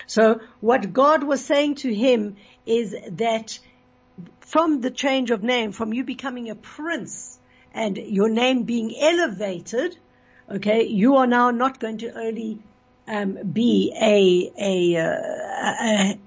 So 0.09 0.41
what 0.59 0.91
God 0.91 1.23
was 1.23 1.45
saying 1.45 1.75
to 1.75 1.93
him 1.93 2.37
is 2.65 2.95
that 3.11 3.59
from 4.39 4.81
the 4.81 4.89
change 4.89 5.29
of 5.29 5.43
name, 5.43 5.71
from 5.71 5.93
you 5.93 6.03
becoming 6.03 6.49
a 6.49 6.55
prince 6.55 7.37
and 7.75 7.95
your 7.95 8.27
name 8.27 8.63
being 8.63 8.95
elevated, 8.99 9.95
okay, 10.49 10.87
you 10.87 11.17
are 11.17 11.27
now 11.27 11.51
not 11.51 11.79
going 11.79 11.99
to 11.99 12.11
only 12.17 12.57
um, 13.07 13.37
be 13.53 13.93
a 13.95 14.51
a, 14.57 14.97
uh, 14.97 15.83
a 15.83 16.19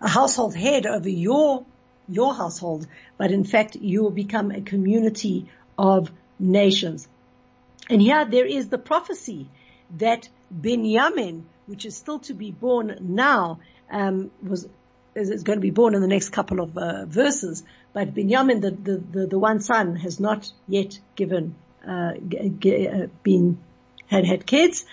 a 0.00 0.08
household 0.08 0.54
head 0.56 0.86
over 0.86 1.10
your 1.10 1.66
your 2.08 2.34
household, 2.34 2.86
but 3.18 3.30
in 3.30 3.44
fact 3.44 3.76
you 3.76 4.02
will 4.02 4.10
become 4.24 4.50
a 4.50 4.62
community 4.62 5.50
of 5.78 6.10
nations. 6.38 7.08
And 7.90 8.00
here 8.00 8.24
there 8.24 8.46
is 8.46 8.70
the 8.70 8.78
prophecy 8.78 9.50
that 9.98 10.30
Benjamin, 10.50 11.46
which 11.66 11.84
is 11.84 11.96
still 11.96 12.18
to 12.20 12.34
be 12.34 12.50
born 12.50 12.96
now, 13.00 13.60
um, 13.90 14.30
was 14.42 14.68
is, 15.14 15.42
going 15.42 15.58
to 15.58 15.62
be 15.62 15.70
born 15.70 15.94
in 15.94 16.00
the 16.00 16.08
next 16.08 16.30
couple 16.30 16.60
of 16.60 16.76
uh, 16.76 17.04
verses. 17.04 17.62
But 17.92 18.14
Benjamin, 18.14 18.60
the, 18.60 18.70
the, 18.70 18.96
the, 18.96 19.26
the, 19.26 19.38
one 19.38 19.60
son, 19.60 19.96
has 19.96 20.18
not 20.18 20.50
yet 20.66 20.98
given 21.16 21.54
uh, 21.86 22.12
g- 22.26 22.52
g- 22.58 22.88
uh, 22.88 23.06
been 23.22 23.58
had 24.06 24.24
had 24.24 24.46
kids, 24.46 24.84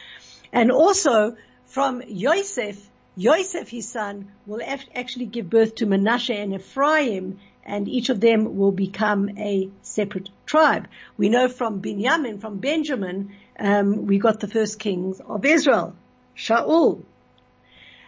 and 0.52 0.72
also 0.72 1.36
from 1.66 2.02
Yosef, 2.08 2.90
Yosef, 3.16 3.70
his 3.70 3.88
son, 3.88 4.32
will 4.46 4.62
actually 4.96 5.26
give 5.26 5.50
birth 5.50 5.76
to 5.76 5.86
Manasseh 5.86 6.34
and 6.34 6.54
Ephraim, 6.54 7.40
and 7.64 7.88
each 7.88 8.10
of 8.10 8.22
them 8.22 8.58
will 8.58 8.72
become 8.72 9.38
a 9.38 9.70
separate 9.82 10.30
tribe. 10.46 10.88
We 11.18 11.30
know 11.30 11.50
from 11.50 11.80
Benjamin, 11.80 12.40
from 12.40 12.60
Benjamin, 12.60 13.36
um, 13.60 14.06
we 14.06 14.20
got 14.20 14.40
the 14.40 14.48
first 14.48 14.80
kings 14.80 15.20
of 15.20 15.46
Israel, 15.46 15.96
Shaul. 16.40 17.04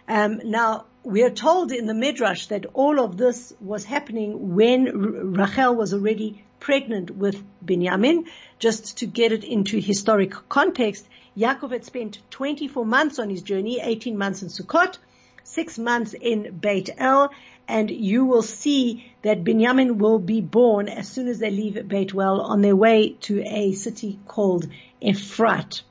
Um, 0.08 0.40
now, 0.44 0.86
we 1.04 1.22
are 1.22 1.30
told 1.30 1.70
in 1.70 1.86
the 1.86 1.94
Midrash 1.94 2.46
that 2.46 2.64
all 2.72 2.98
of 2.98 3.18
this 3.18 3.52
was 3.60 3.84
happening 3.84 4.54
when 4.54 5.34
Rachel 5.34 5.74
was 5.74 5.92
already 5.92 6.42
pregnant 6.58 7.10
with 7.10 7.42
Benjamin. 7.60 8.24
Just 8.58 8.98
to 8.98 9.06
get 9.06 9.32
it 9.32 9.44
into 9.44 9.78
historic 9.78 10.32
context, 10.48 11.06
Yaakov 11.36 11.72
had 11.72 11.84
spent 11.84 12.20
24 12.30 12.86
months 12.86 13.18
on 13.18 13.28
his 13.28 13.42
journey, 13.42 13.80
18 13.80 14.16
months 14.16 14.42
in 14.42 14.48
Sukkot, 14.48 14.96
six 15.44 15.78
months 15.78 16.14
in 16.14 16.58
Beit 16.58 16.88
El, 16.96 17.30
and 17.68 17.90
you 17.90 18.24
will 18.24 18.42
see 18.42 19.12
that 19.22 19.44
Benjamin 19.44 19.98
will 19.98 20.18
be 20.18 20.40
born 20.40 20.88
as 20.88 21.06
soon 21.06 21.28
as 21.28 21.38
they 21.38 21.50
leave 21.50 21.86
Beit 21.86 22.14
El 22.14 22.40
on 22.40 22.62
their 22.62 22.76
way 22.76 23.10
to 23.28 23.42
a 23.42 23.72
city 23.72 24.18
called 24.26 24.68
Ephrat. 25.02 25.82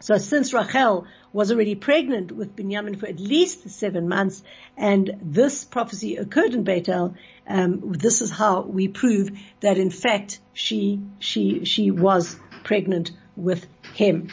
So 0.00 0.18
since 0.18 0.52
Rachel 0.52 1.06
was 1.36 1.52
already 1.52 1.74
pregnant 1.74 2.32
with 2.32 2.56
Benjamin 2.56 2.96
for 2.96 3.06
at 3.06 3.20
least 3.20 3.68
seven 3.68 4.08
months, 4.08 4.42
and 4.74 5.18
this 5.20 5.64
prophecy 5.64 6.16
occurred 6.16 6.54
in 6.54 6.64
Beit 6.64 6.88
El, 6.88 7.14
um, 7.46 7.92
this 7.92 8.22
is 8.22 8.30
how 8.30 8.62
we 8.62 8.88
prove 8.88 9.28
that 9.60 9.76
in 9.76 9.90
fact 9.90 10.40
she 10.54 10.98
she 11.18 11.66
she 11.66 11.90
was 11.90 12.36
pregnant 12.64 13.10
with 13.36 13.66
him. 13.92 14.30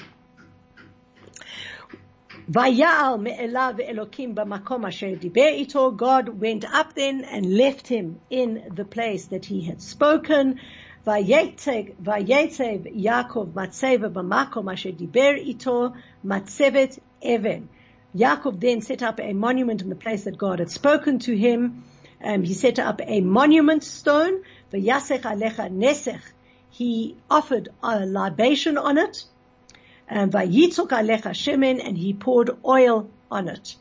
Vayal 2.50 3.22
me'elav 3.22 3.80
Elokim 3.80 4.34
b'makom 4.34 4.88
asher 4.88 5.18
diber. 5.18 5.98
God 5.98 6.30
went 6.30 6.64
up 6.64 6.94
then 6.94 7.26
and 7.26 7.58
left 7.58 7.86
him 7.88 8.22
in 8.30 8.72
the 8.74 8.86
place 8.86 9.26
that 9.26 9.44
he 9.44 9.60
had 9.66 9.82
spoken. 9.82 10.58
Vayetzev 11.06 11.98
Yaakov 12.02 13.48
matzeva 13.52 14.10
b'makom 14.10 14.72
asher 14.72 14.92
diber 14.92 15.36
ito 15.38 15.94
matzevet 16.26 16.98
even. 17.22 17.68
Yaakov 18.16 18.60
then 18.60 18.82
set 18.82 19.04
up 19.04 19.20
a 19.20 19.34
monument 19.34 19.82
in 19.82 19.90
the 19.90 19.96
place 19.96 20.24
that 20.24 20.38
God 20.38 20.60
had 20.60 20.72
spoken 20.72 21.20
to 21.20 21.36
him. 21.36 21.84
Um, 22.24 22.44
he 22.44 22.54
set 22.54 22.80
up 22.80 23.02
a 23.04 23.20
monument 23.20 23.84
stone. 23.84 24.44
Vayasech 24.72 25.24
alecha 25.24 25.70
nesech. 25.70 26.22
He 26.70 27.18
offered 27.30 27.70
a 27.84 28.06
libation 28.06 28.78
on 28.78 28.98
it 28.98 29.26
and 30.08 30.32
vayitzok 30.32 30.90
alecha 30.90 31.34
shemen, 31.34 31.86
and 31.86 31.98
he 31.98 32.14
poured 32.14 32.52
oil 32.66 33.10
on 33.30 33.50
it. 33.50 33.76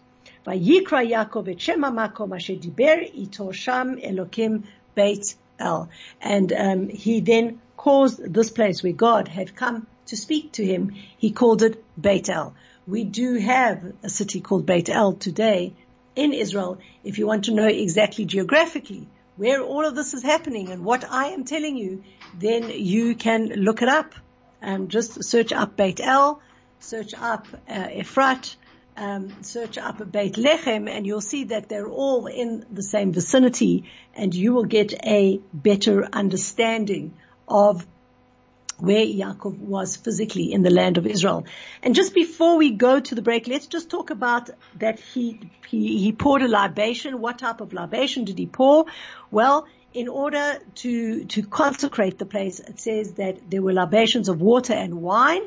Vayikra 0.44 1.08
Yaakov 1.08 1.48
et 1.48 1.60
Shema 1.60 1.90
makom 1.90 2.34
asher 2.34 2.54
diber 2.54 3.08
ito 3.14 3.52
sham 3.52 3.96
Elokim 3.98 4.64
Beit 4.96 5.36
And 6.20 6.52
um, 6.52 6.88
he 6.88 7.20
then 7.20 7.60
caused 7.76 8.32
this 8.32 8.50
place 8.50 8.82
where 8.82 8.92
God 8.92 9.28
had 9.28 9.56
come 9.56 9.86
to 10.06 10.16
speak 10.16 10.52
to 10.52 10.64
him, 10.64 10.94
he 11.18 11.30
called 11.30 11.62
it 11.62 11.82
Beit 12.00 12.28
El. 12.28 12.54
We 12.86 13.04
do 13.04 13.34
have 13.36 13.92
a 14.02 14.08
city 14.08 14.40
called 14.40 14.66
Beit 14.66 14.88
El 14.88 15.14
today 15.14 15.72
in 16.16 16.32
Israel. 16.32 16.78
If 17.04 17.18
you 17.18 17.26
want 17.26 17.44
to 17.44 17.54
know 17.54 17.66
exactly 17.66 18.24
geographically 18.24 19.06
where 19.36 19.62
all 19.62 19.86
of 19.86 19.94
this 19.94 20.12
is 20.12 20.22
happening 20.22 20.68
and 20.70 20.84
what 20.84 21.04
I 21.10 21.26
am 21.28 21.44
telling 21.44 21.76
you, 21.76 22.02
then 22.38 22.68
you 22.68 23.14
can 23.14 23.46
look 23.46 23.80
it 23.82 23.88
up 23.88 24.14
um, 24.62 24.88
just 24.88 25.24
search 25.24 25.52
up 25.52 25.76
Beit 25.76 26.00
El, 26.00 26.40
search 26.78 27.14
up 27.14 27.46
uh, 27.68 27.88
Efrat, 27.88 28.54
um, 28.96 29.42
search 29.42 29.78
up 29.78 29.98
Beit 30.10 30.34
Lechem, 30.34 30.88
and 30.88 31.06
you'll 31.06 31.20
see 31.20 31.44
that 31.44 31.68
they're 31.68 31.88
all 31.88 32.26
in 32.26 32.66
the 32.70 32.82
same 32.82 33.12
vicinity, 33.12 33.84
and 34.14 34.34
you 34.34 34.52
will 34.52 34.64
get 34.64 34.92
a 35.04 35.40
better 35.52 36.08
understanding 36.12 37.14
of 37.48 37.86
where 38.78 39.06
Yaakov 39.06 39.58
was 39.58 39.96
physically 39.96 40.52
in 40.52 40.62
the 40.62 40.70
land 40.70 40.98
of 40.98 41.06
Israel. 41.06 41.46
And 41.82 41.94
just 41.94 42.14
before 42.14 42.56
we 42.56 42.72
go 42.72 42.98
to 42.98 43.14
the 43.14 43.22
break, 43.22 43.46
let's 43.46 43.68
just 43.68 43.88
talk 43.88 44.10
about 44.10 44.50
that 44.76 44.98
he, 44.98 45.38
he, 45.68 45.98
he 45.98 46.12
poured 46.12 46.42
a 46.42 46.48
libation. 46.48 47.20
What 47.20 47.38
type 47.38 47.60
of 47.60 47.72
libation 47.72 48.24
did 48.24 48.38
he 48.38 48.46
pour? 48.46 48.86
Well, 49.30 49.66
in 49.94 50.08
order 50.08 50.58
to, 50.76 51.24
to 51.26 51.42
consecrate 51.42 52.18
the 52.18 52.26
place, 52.26 52.58
it 52.58 52.80
says 52.80 53.12
that 53.14 53.50
there 53.50 53.62
were 53.62 53.72
libations 53.72 54.28
of 54.28 54.40
water 54.40 54.72
and 54.72 55.00
wine, 55.00 55.42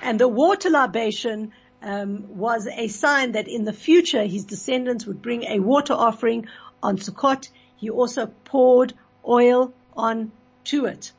and 0.00 0.18
the 0.18 0.26
water 0.26 0.70
libation 0.70 1.52
um, 1.82 2.38
was 2.38 2.66
a 2.66 2.88
sign 2.88 3.32
that 3.32 3.48
in 3.48 3.64
the 3.64 3.72
future 3.72 4.24
his 4.24 4.44
descendants 4.44 5.06
would 5.06 5.20
bring 5.20 5.44
a 5.44 5.58
water 5.58 5.94
offering 5.94 6.46
on 6.82 6.96
Sukkot. 6.98 7.48
He 7.76 7.90
also 7.90 8.26
poured 8.44 8.94
oil 9.26 9.72
on 9.96 10.32
to 10.64 10.86
it. 10.86 11.12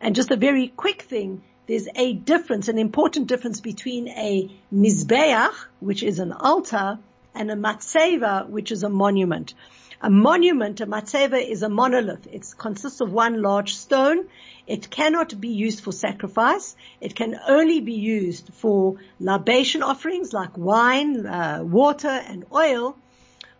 And 0.00 0.14
just 0.14 0.30
a 0.30 0.36
very 0.36 0.68
quick 0.68 1.02
thing, 1.02 1.42
there's 1.66 1.88
a 1.94 2.12
difference, 2.12 2.68
an 2.68 2.78
important 2.78 3.26
difference 3.26 3.60
between 3.60 4.08
a 4.08 4.50
mizbeach, 4.72 5.54
which 5.80 6.02
is 6.02 6.18
an 6.18 6.32
altar, 6.32 6.98
and 7.34 7.50
a 7.50 7.56
matzeva, 7.56 8.48
which 8.48 8.70
is 8.70 8.82
a 8.82 8.88
monument. 8.88 9.54
A 10.00 10.10
monument, 10.10 10.80
a 10.80 10.86
matzeva, 10.86 11.42
is 11.42 11.62
a 11.62 11.68
monolith. 11.68 12.26
It 12.30 12.46
consists 12.58 13.00
of 13.00 13.12
one 13.12 13.40
large 13.40 13.74
stone. 13.74 14.28
It 14.66 14.88
cannot 14.88 15.38
be 15.40 15.48
used 15.48 15.82
for 15.82 15.92
sacrifice. 15.92 16.74
It 17.00 17.14
can 17.14 17.38
only 17.46 17.80
be 17.80 17.94
used 17.94 18.48
for 18.54 18.96
libation 19.20 19.82
offerings 19.82 20.32
like 20.32 20.56
wine, 20.56 21.26
uh, 21.26 21.60
water, 21.62 22.08
and 22.08 22.44
oil. 22.52 22.96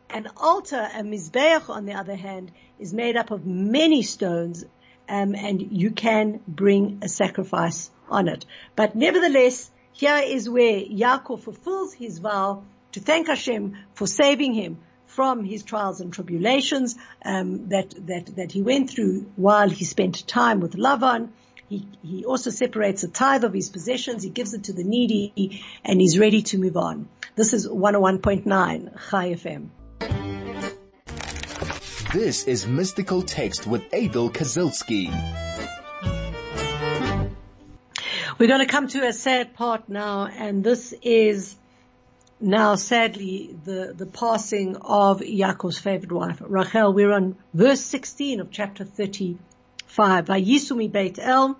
An 0.09 0.29
altar, 0.37 0.89
a 0.95 1.03
mizbeach, 1.03 1.69
on 1.69 1.85
the 1.85 1.93
other 1.93 2.15
hand, 2.15 2.53
is 2.79 2.95
made 2.95 3.17
up 3.17 3.31
of 3.31 3.45
many 3.45 4.03
stones, 4.03 4.65
um, 5.09 5.35
and 5.35 5.61
you 5.73 5.91
can 5.91 6.41
bring 6.49 7.01
a 7.03 7.09
sacrifice 7.09 7.91
on 8.09 8.29
it. 8.29 8.47
But 8.75 8.95
nevertheless, 8.95 9.71
here 9.93 10.23
is 10.25 10.49
where 10.49 10.81
Yaakov 10.81 11.41
fulfills 11.41 11.93
his 11.93 12.19
vow 12.19 12.65
to 12.93 13.01
thank 13.01 13.27
Hashem 13.27 13.77
for 13.95 14.07
saving 14.07 14.55
him 14.55 14.79
from 15.15 15.45
his 15.45 15.63
trials 15.63 16.01
and 16.01 16.13
tribulations 16.13 16.97
um, 17.25 17.69
that 17.69 17.95
that 18.07 18.27
that 18.37 18.51
he 18.51 18.63
went 18.63 18.91
through 18.91 19.31
while 19.37 19.71
he 19.71 19.85
spent 19.85 20.27
time 20.27 20.61
with 20.61 20.75
Lavan. 20.75 21.29
He 21.69 21.87
he 22.03 22.25
also 22.25 22.51
separates 22.51 23.05
a 23.05 23.09
tithe 23.09 23.45
of 23.45 23.53
his 23.53 23.71
possessions. 23.71 24.25
He 24.25 24.31
gives 24.31 24.55
it 24.55 24.65
to 24.65 24.73
the 24.73 24.85
needy, 24.85 25.63
and 25.85 26.01
he's 26.01 26.19
ready 26.19 26.43
to 26.43 26.59
move 26.59 26.77
on. 26.77 27.09
This 27.37 27.53
is 27.53 27.69
101.9 27.69 29.11
Chai 29.11 29.35
FM. 29.35 29.71
This 32.13 32.45
is 32.45 32.67
Mystical 32.67 33.23
Text 33.23 33.67
with 33.67 33.83
Aidel 33.93 34.31
Kazilsky. 34.31 35.11
We're 38.39 38.49
going 38.49 38.67
to 38.67 38.67
come 38.67 38.89
to 38.89 39.07
a 39.07 39.13
sad 39.13 39.55
part 39.55 39.89
now, 39.89 40.27
and 40.27 40.65
this 40.65 40.93
is 41.03 41.57
now 42.41 42.75
sadly 42.75 43.57
the, 43.65 43.95
the 43.97 44.07
passing 44.07 44.77
of 44.77 45.21
Yaakov's 45.21 45.79
favorite 45.79 46.13
wife, 46.13 46.43
Rachel. 46.45 46.93
We're 46.93 47.13
on 47.13 47.37
verse 47.53 47.81
16 47.81 48.41
of 48.41 48.51
chapter 48.51 48.85
35. 48.85 50.27
Vayisumi 50.27 50.91
Beit 50.91 51.19
El. 51.19 51.57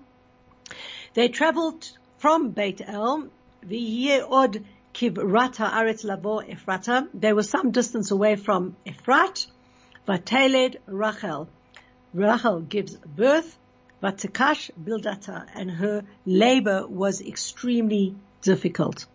They 1.13 1.29
traveled 1.29 1.89
from 2.17 2.51
Beit 2.51 2.81
El, 2.85 3.29
od 3.63 4.63
kivrata 4.93 5.71
aretz 5.71 6.03
lavo 6.03 6.39
Ephrata. 6.39 7.07
They 7.13 7.33
were 7.33 7.43
some 7.43 7.71
distance 7.71 8.11
away 8.11 8.35
from 8.35 8.75
Ephrat. 8.85 9.47
Vateled 10.07 10.75
Rachel. 10.87 11.47
Rachel 12.13 12.59
gives 12.61 12.95
birth. 12.95 13.57
Vatakash 14.03 14.71
bildata. 14.81 15.47
And 15.55 15.71
her 15.71 16.03
labor 16.25 16.85
was 16.85 17.21
extremely 17.21 18.15
difficult. 18.41 19.05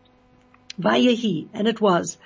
Vayehi, 0.81 1.49
and 1.53 1.69
it 1.69 1.81
was, 1.81 2.17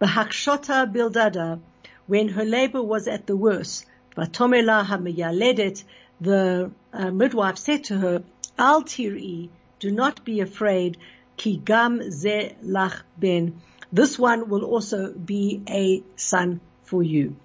Bahakshota 0.00 0.92
Bildada, 0.92 1.60
when 2.06 2.28
her 2.28 2.44
labor 2.44 2.82
was 2.82 3.08
at 3.08 3.26
the 3.26 3.36
worst, 3.36 3.86
Vatomela 4.16 4.84
Hamiyaledet, 4.84 5.84
the 6.20 6.70
uh, 6.92 7.10
midwife 7.10 7.56
said 7.56 7.84
to 7.84 7.98
her, 7.98 8.22
Al 8.58 8.82
tiri, 8.82 9.48
do 9.80 9.90
not 9.90 10.24
be 10.24 10.40
afraid, 10.40 10.98
ki 11.36 11.56
gam 11.56 12.10
ze 12.10 12.54
lach 12.62 13.02
ben. 13.18 13.60
This 13.92 14.18
one 14.18 14.48
will 14.48 14.64
also 14.64 15.12
be 15.12 15.62
a 15.68 16.02
son 16.16 16.60
for 16.84 17.02
you. 17.02 17.36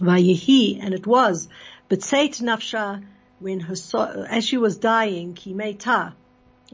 Vayehi, 0.00 0.80
and 0.82 0.92
it 0.92 1.06
was, 1.06 1.48
but 1.88 2.02
Seit 2.02 2.32
nafsha, 2.32 3.04
when 3.38 3.60
her, 3.60 3.74
as 4.28 4.44
she 4.44 4.56
was 4.56 4.76
dying, 4.76 5.34
ki 5.34 5.54
meita, 5.54 6.14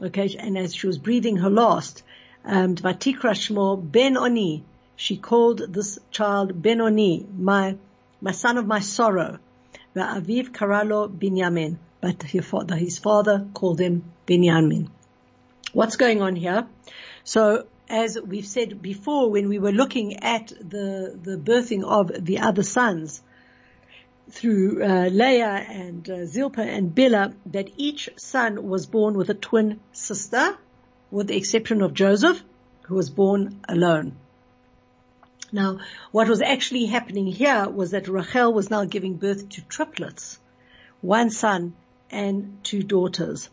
okay, 0.01 0.35
and 0.39 0.57
as 0.57 0.73
she 0.73 0.87
was 0.87 0.97
breathing 0.97 1.37
her 1.37 1.49
last, 1.49 2.03
Vatikra 2.45 3.33
Shmo 3.33 3.91
Ben 3.91 4.17
Oni, 4.17 4.63
she 4.95 5.17
called 5.17 5.73
this 5.73 5.99
child 6.11 6.61
Ben 6.61 6.81
Oni, 6.81 7.25
my, 7.37 7.77
my 8.19 8.31
son 8.31 8.57
of 8.57 8.65
my 8.65 8.79
sorrow. 8.79 9.39
V'aviv 9.95 10.51
Karalo 10.51 11.09
Binyamin, 11.09 11.77
but 11.99 12.23
his 12.23 12.97
father 12.97 13.47
called 13.53 13.79
him 13.79 14.03
Binyamin. 14.25 14.89
What's 15.73 15.97
going 15.97 16.21
on 16.21 16.35
here? 16.35 16.67
So 17.23 17.67
as 17.89 18.17
we've 18.19 18.47
said 18.47 18.81
before, 18.81 19.29
when 19.29 19.49
we 19.49 19.59
were 19.59 19.71
looking 19.71 20.17
at 20.23 20.47
the, 20.47 21.19
the 21.21 21.37
birthing 21.37 21.83
of 21.83 22.25
the 22.25 22.39
other 22.39 22.63
sons, 22.63 23.21
through 24.29 24.81
uh, 24.81 25.09
Leah 25.09 25.65
and 25.67 26.09
uh, 26.09 26.25
Zilpah 26.25 26.61
and 26.61 26.95
Bilhah, 26.95 27.33
that 27.47 27.69
each 27.75 28.09
son 28.15 28.63
was 28.63 28.85
born 28.85 29.15
with 29.15 29.29
a 29.29 29.33
twin 29.33 29.81
sister, 29.91 30.57
with 31.11 31.27
the 31.27 31.37
exception 31.37 31.81
of 31.81 31.93
Joseph, 31.93 32.41
who 32.83 32.95
was 32.95 33.09
born 33.09 33.59
alone. 33.67 34.15
Now, 35.51 35.79
what 36.11 36.29
was 36.29 36.41
actually 36.41 36.85
happening 36.85 37.27
here 37.27 37.67
was 37.67 37.91
that 37.91 38.07
Rachel 38.07 38.53
was 38.53 38.69
now 38.69 38.85
giving 38.85 39.15
birth 39.15 39.49
to 39.49 39.61
triplets, 39.61 40.39
one 41.01 41.29
son 41.29 41.73
and 42.09 42.59
two 42.63 42.83
daughters. 42.83 43.49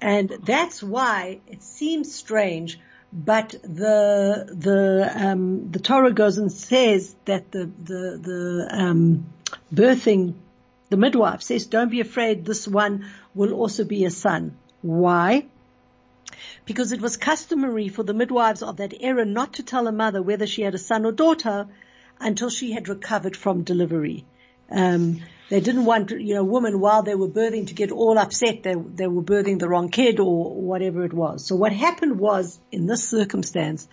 And 0.00 0.28
that's 0.44 0.82
why 0.82 1.40
it 1.48 1.62
seems 1.62 2.14
strange, 2.14 2.78
but 3.12 3.50
the, 3.50 4.48
the, 4.56 5.10
um, 5.14 5.70
the 5.72 5.80
Torah 5.80 6.12
goes 6.12 6.38
and 6.38 6.52
says 6.52 7.14
that 7.24 7.50
the, 7.50 7.70
the, 7.82 8.20
the, 8.22 8.68
um, 8.70 9.26
birthing, 9.72 10.34
the 10.90 10.96
midwife 10.96 11.42
says, 11.42 11.66
don't 11.66 11.90
be 11.90 12.00
afraid, 12.00 12.44
this 12.44 12.68
one 12.68 13.06
will 13.34 13.54
also 13.54 13.84
be 13.84 14.04
a 14.04 14.10
son. 14.10 14.56
Why? 14.82 15.46
Because 16.66 16.92
it 16.92 17.00
was 17.00 17.16
customary 17.16 17.88
for 17.88 18.02
the 18.02 18.14
midwives 18.14 18.62
of 18.62 18.78
that 18.78 18.94
era 19.00 19.24
not 19.24 19.54
to 19.54 19.62
tell 19.62 19.86
a 19.86 19.92
mother 19.92 20.22
whether 20.22 20.46
she 20.46 20.62
had 20.62 20.74
a 20.74 20.78
son 20.78 21.04
or 21.04 21.12
daughter 21.12 21.66
until 22.18 22.48
she 22.48 22.72
had 22.72 22.88
recovered 22.88 23.36
from 23.36 23.62
delivery. 23.62 24.24
Um, 24.70 25.20
they 25.50 25.60
didn't 25.60 25.84
want, 25.84 26.10
you 26.10 26.34
know, 26.34 26.44
women 26.44 26.80
while 26.80 27.02
they 27.02 27.14
were 27.14 27.28
birthing 27.28 27.66
to 27.66 27.74
get 27.74 27.92
all 27.92 28.18
upset 28.18 28.62
they, 28.62 28.74
they 28.74 29.06
were 29.06 29.22
birthing 29.22 29.58
the 29.58 29.68
wrong 29.68 29.90
kid 29.90 30.18
or 30.18 30.54
whatever 30.54 31.04
it 31.04 31.12
was. 31.12 31.44
So 31.44 31.54
what 31.54 31.72
happened 31.72 32.18
was, 32.18 32.58
in 32.72 32.86
this 32.86 33.08
circumstance, 33.08 33.86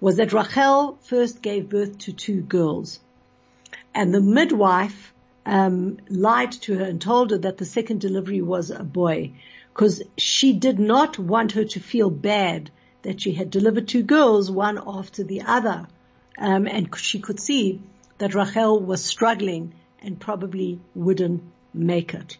was 0.00 0.16
that 0.16 0.32
Rachel 0.32 0.98
first 1.02 1.42
gave 1.42 1.68
birth 1.68 1.98
to 1.98 2.12
two 2.12 2.40
girls. 2.40 3.00
And 3.94 4.14
the 4.14 4.20
midwife 4.20 5.12
um, 5.46 5.98
lied 6.08 6.52
to 6.52 6.78
her 6.78 6.84
and 6.84 7.00
told 7.00 7.30
her 7.30 7.38
that 7.38 7.58
the 7.58 7.64
second 7.64 8.00
delivery 8.00 8.40
was 8.40 8.70
a 8.70 8.82
boy 8.82 9.32
because 9.74 10.02
she 10.16 10.52
did 10.52 10.78
not 10.78 11.18
want 11.18 11.52
her 11.52 11.64
to 11.64 11.80
feel 11.80 12.08
bad 12.08 12.70
that 13.02 13.20
she 13.20 13.32
had 13.32 13.50
delivered 13.50 13.88
two 13.88 14.04
girls, 14.04 14.48
one 14.48 14.80
after 14.86 15.24
the 15.24 15.42
other. 15.42 15.88
Um, 16.38 16.68
and 16.68 16.96
she 16.96 17.18
could 17.18 17.40
see 17.40 17.82
that 18.18 18.34
Rachel 18.34 18.78
was 18.78 19.04
struggling 19.04 19.74
and 20.00 20.18
probably 20.20 20.78
wouldn't 20.94 21.42
make 21.72 22.14
it. 22.14 22.38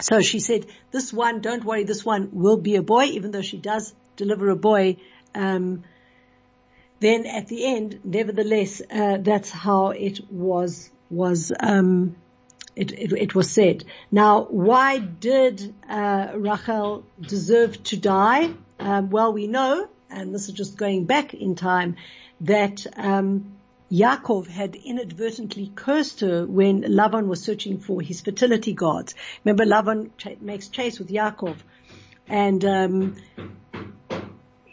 So 0.00 0.20
she 0.20 0.38
said, 0.40 0.66
this 0.90 1.10
one, 1.10 1.40
don't 1.40 1.64
worry, 1.64 1.84
this 1.84 2.04
one 2.04 2.28
will 2.32 2.58
be 2.58 2.76
a 2.76 2.82
boy, 2.82 3.04
even 3.04 3.30
though 3.30 3.42
she 3.42 3.56
does 3.56 3.94
deliver 4.16 4.50
a 4.50 4.56
boy. 4.56 4.98
Um, 5.34 5.84
then 7.00 7.24
at 7.24 7.48
the 7.48 7.64
end, 7.64 8.00
nevertheless, 8.04 8.82
uh, 8.90 9.16
that's 9.20 9.50
how 9.50 9.88
it 9.88 10.20
was 10.30 10.90
was 11.08 11.52
um, 11.60 12.16
it, 12.76 12.92
it, 12.92 13.12
it, 13.12 13.34
was 13.34 13.50
said. 13.50 13.84
Now, 14.12 14.44
why 14.44 14.98
did 14.98 15.74
uh, 15.88 16.32
Rachel 16.34 17.04
deserve 17.20 17.82
to 17.84 17.96
die? 17.96 18.50
Um, 18.78 19.08
well, 19.10 19.32
we 19.32 19.46
know, 19.46 19.88
and 20.10 20.34
this 20.34 20.48
is 20.48 20.54
just 20.54 20.76
going 20.76 21.06
back 21.06 21.32
in 21.32 21.54
time, 21.54 21.96
that 22.42 22.86
um, 22.96 23.56
Yaakov 23.90 24.46
had 24.46 24.76
inadvertently 24.76 25.72
cursed 25.74 26.20
her 26.20 26.46
when 26.46 26.82
Lavan 26.82 27.28
was 27.28 27.42
searching 27.42 27.78
for 27.78 28.02
his 28.02 28.20
fertility 28.20 28.74
gods. 28.74 29.14
Remember, 29.44 29.64
Lavan 29.64 30.10
ch- 30.18 30.40
makes 30.40 30.68
chase 30.68 30.98
with 30.98 31.08
Yaakov, 31.08 31.56
and 32.28 32.62
um, 32.64 33.16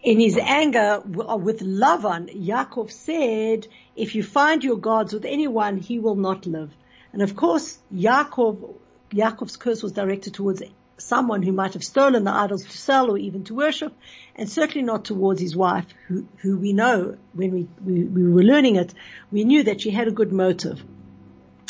in 0.03 0.19
his 0.19 0.37
anger 0.37 1.01
uh, 1.01 1.37
with 1.37 1.61
Lavan, 1.61 2.29
Yaakov 2.45 2.91
said, 2.91 3.67
if 3.95 4.15
you 4.15 4.23
find 4.23 4.63
your 4.63 4.77
gods 4.77 5.13
with 5.13 5.23
anyone, 5.23 5.77
he 5.77 5.99
will 5.99 6.15
not 6.15 6.45
live. 6.45 6.75
And 7.13 7.21
of 7.21 7.35
course, 7.35 7.77
Yaakov, 7.93 8.75
Yaakov's 9.11 9.55
curse 9.57 9.83
was 9.83 9.91
directed 9.91 10.33
towards 10.33 10.63
someone 10.97 11.43
who 11.43 11.51
might 11.51 11.73
have 11.73 11.83
stolen 11.83 12.23
the 12.23 12.31
idols 12.31 12.65
to 12.65 12.77
sell 12.77 13.11
or 13.11 13.17
even 13.17 13.43
to 13.45 13.55
worship, 13.55 13.93
and 14.35 14.49
certainly 14.49 14.83
not 14.85 15.05
towards 15.05 15.39
his 15.39 15.55
wife, 15.55 15.85
who, 16.07 16.25
who 16.37 16.57
we 16.57 16.73
know 16.73 17.17
when 17.33 17.51
we, 17.51 17.67
we, 17.83 18.03
we 18.03 18.31
were 18.31 18.43
learning 18.43 18.75
it, 18.75 18.93
we 19.31 19.43
knew 19.43 19.63
that 19.63 19.81
she 19.81 19.91
had 19.91 20.07
a 20.07 20.11
good 20.11 20.31
motive. 20.31 20.83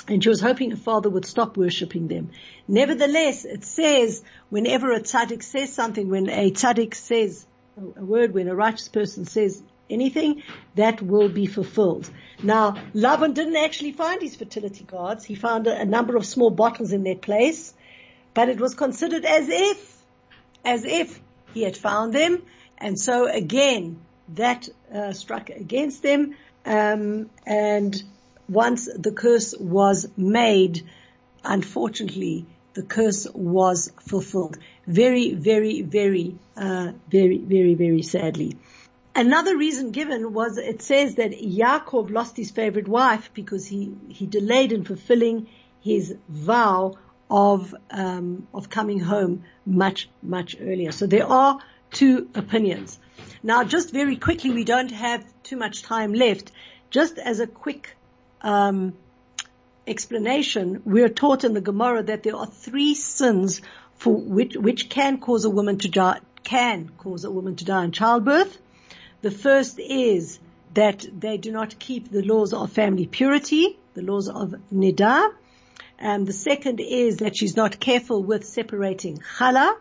And 0.08 0.22
she 0.22 0.30
was 0.30 0.42
hoping 0.42 0.72
her 0.72 0.78
father 0.78 1.10
would 1.10 1.26
stop 1.26 1.56
worshipping 1.56 2.08
them. 2.10 2.32
Nevertheless, 2.68 3.46
it 3.46 3.64
says, 3.64 4.24
whenever 4.50 4.92
a 4.92 5.00
tzaddik 5.00 5.42
says 5.42 5.72
something, 5.72 6.10
when 6.10 6.30
a 6.30 6.52
tzaddik 6.52 6.94
says 6.94 7.46
a 7.98 8.04
word 8.04 8.34
when 8.34 8.48
a 8.48 8.56
righteous 8.56 8.88
person 8.88 9.26
says 9.26 9.64
anything, 9.90 10.44
that 10.76 11.02
will 11.02 11.30
be 11.30 11.46
fulfilled. 11.46 12.10
Now, 12.42 12.72
Lavan 12.94 13.34
didn't 13.34 13.58
actually 13.58 13.92
find 13.92 14.22
his 14.22 14.36
fertility 14.36 14.84
gods. 14.84 15.24
He 15.24 15.36
found 15.36 15.68
a, 15.68 15.82
a, 15.82 15.86
number 15.86 16.16
of 16.16 16.26
small 16.26 16.50
bottles 16.50 16.92
in 16.92 17.04
their 17.04 17.16
place, 17.16 17.74
but 18.34 18.50
it 18.50 18.60
was 18.60 18.74
considered 18.74 19.26
as 19.26 19.50
if, 19.50 20.04
as 20.66 20.84
if 20.86 21.20
he 21.54 21.64
had 21.64 21.78
found 21.78 22.14
them. 22.14 22.42
And 22.78 23.00
so 23.00 23.28
again, 23.28 24.00
that 24.30 24.68
uh, 24.94 25.14
struck 25.14 25.50
against 25.50 26.04
them. 26.04 26.36
Um, 26.66 27.30
and 27.46 28.02
once 28.50 28.90
the 28.94 29.12
curse 29.12 29.54
was 29.58 30.08
made, 30.18 30.82
unfortunately, 31.44 32.46
the 32.74 32.84
curse 32.84 33.28
was 33.34 33.92
fulfilled. 34.00 34.58
Very, 34.88 35.34
very, 35.34 35.82
very, 35.82 36.36
uh, 36.58 36.94
very, 37.10 37.38
very, 37.38 37.76
very 37.76 38.02
sadly. 38.02 38.58
Another 39.16 39.56
reason 39.56 39.92
given 39.92 40.34
was 40.34 40.58
it 40.58 40.82
says 40.82 41.16
that 41.16 41.32
Yaakov 41.32 42.10
lost 42.10 42.36
his 42.36 42.50
favorite 42.50 42.88
wife 42.88 43.30
because 43.34 43.68
he, 43.68 43.94
he 44.10 44.26
delayed 44.26 44.72
in 44.72 44.84
fulfilling 44.84 45.48
his 45.82 46.16
vow 46.28 46.96
of 47.30 47.76
um, 47.92 48.48
of 48.54 48.70
coming 48.70 49.00
home 49.00 49.44
much 49.66 50.10
much 50.22 50.56
earlier. 50.60 50.92
So 50.92 51.06
there 51.06 51.28
are 51.28 51.60
two 51.92 52.30
opinions. 52.34 53.00
Now, 53.44 53.64
just 53.64 53.92
very 53.92 54.16
quickly, 54.16 54.52
we 54.52 54.64
don't 54.64 54.92
have 54.92 55.24
too 55.44 55.58
much 55.58 55.84
time 55.84 56.14
left. 56.14 56.52
Just 56.90 57.18
as 57.18 57.40
a 57.40 57.48
quick 57.48 57.96
um, 58.42 58.94
explanation, 59.86 60.82
we 60.86 61.04
are 61.04 61.10
taught 61.10 61.44
in 61.44 61.54
the 61.54 61.62
Gemara 61.62 62.04
that 62.04 62.24
there 62.24 62.36
are 62.36 62.48
three 62.48 62.94
sins 62.96 63.62
for 63.96 64.16
which, 64.16 64.56
which 64.56 64.90
can 64.90 65.20
cause 65.20 65.46
a 65.46 65.50
woman 65.50 65.78
to 65.80 65.90
die, 65.90 66.20
can 66.44 66.90
cause 66.98 67.24
a 67.24 67.32
woman 67.32 67.56
to 67.58 67.66
die 67.66 67.84
in 67.84 67.92
childbirth. 67.92 68.58
The 69.24 69.32
first 69.32 69.80
is 69.80 70.40
that 70.74 71.06
they 71.18 71.38
do 71.38 71.50
not 71.54 71.80
keep 71.80 72.12
the 72.12 72.22
laws 72.22 72.52
of 72.52 72.74
family 72.74 73.08
purity, 73.08 73.80
the 73.94 74.02
laws 74.02 74.28
of 74.28 74.54
niddah. 74.70 75.30
And 75.98 76.28
the 76.28 76.34
second 76.34 76.82
is 76.82 77.18
that 77.18 77.38
she's 77.38 77.56
not 77.56 77.80
careful 77.80 78.22
with 78.22 78.44
separating 78.44 79.20
challah. 79.20 79.78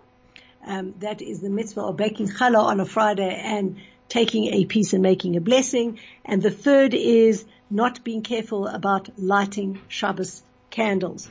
Um, 0.64 0.95
that 1.01 1.20
is 1.20 1.40
the 1.40 1.51
mitzvah 1.51 1.80
of 1.80 1.97
baking 1.97 2.28
challah 2.28 2.62
on 2.62 2.78
a 2.78 2.84
Friday 2.84 3.34
and 3.34 3.78
taking 4.09 4.45
a 4.55 4.64
piece 4.64 4.93
and 4.93 5.03
making 5.03 5.34
a 5.34 5.40
blessing. 5.40 5.99
And 6.24 6.40
the 6.40 6.53
third 6.53 6.95
is 6.95 7.45
not 7.68 8.05
being 8.05 8.22
careful 8.22 8.68
about 8.68 9.09
lighting 9.18 9.80
Shabbos 9.88 10.45
candles. 10.70 11.28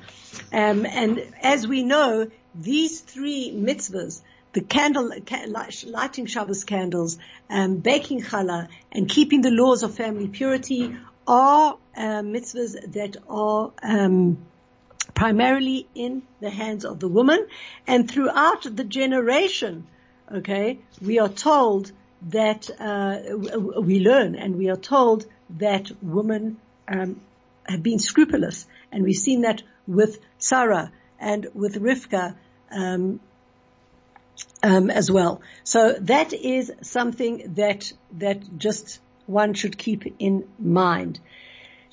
Um, 0.51 0.85
and 0.85 1.25
as 1.41 1.65
we 1.65 1.83
know, 1.83 2.29
these 2.53 2.99
three 2.99 3.53
mitzvahs, 3.55 4.21
the 4.53 4.61
candle, 4.61 5.11
lighting 5.87 6.25
Shabbos 6.25 6.63
candles, 6.63 7.17
um, 7.49 7.77
baking 7.77 8.21
challah, 8.21 8.67
and 8.91 9.07
keeping 9.07 9.41
the 9.41 9.51
laws 9.51 9.83
of 9.83 9.95
family 9.95 10.27
purity 10.27 10.95
are 11.27 11.77
uh, 11.95 12.21
mitzvahs 12.21 12.75
that 12.93 13.17
are 13.29 13.71
um, 13.81 14.37
primarily 15.13 15.87
in 15.95 16.23
the 16.39 16.49
hands 16.49 16.85
of 16.85 16.99
the 16.99 17.07
woman. 17.07 17.47
And 17.87 18.09
throughout 18.09 18.63
the 18.63 18.83
generation, 18.83 19.87
okay, 20.31 20.79
we 21.01 21.19
are 21.19 21.29
told 21.29 21.91
that 22.23 22.69
uh, 22.79 23.19
we 23.81 23.99
learn 23.99 24.35
and 24.35 24.57
we 24.57 24.69
are 24.69 24.75
told 24.77 25.25
that 25.57 25.91
women 26.01 26.59
um, 26.87 27.21
have 27.67 27.83
been 27.83 27.99
scrupulous, 27.99 28.67
and 28.91 29.03
we've 29.03 29.15
seen 29.15 29.41
that 29.41 29.63
with 29.87 30.19
Sarah 30.37 30.91
and 31.19 31.47
with 31.53 31.75
Rivka 31.75 32.35
um, 32.71 33.19
um, 34.63 34.89
as 34.89 35.11
well. 35.11 35.41
So 35.63 35.93
that 36.01 36.33
is 36.33 36.71
something 36.81 37.53
that 37.55 37.91
that 38.13 38.57
just 38.57 38.99
one 39.25 39.53
should 39.53 39.77
keep 39.77 40.15
in 40.19 40.47
mind. 40.59 41.19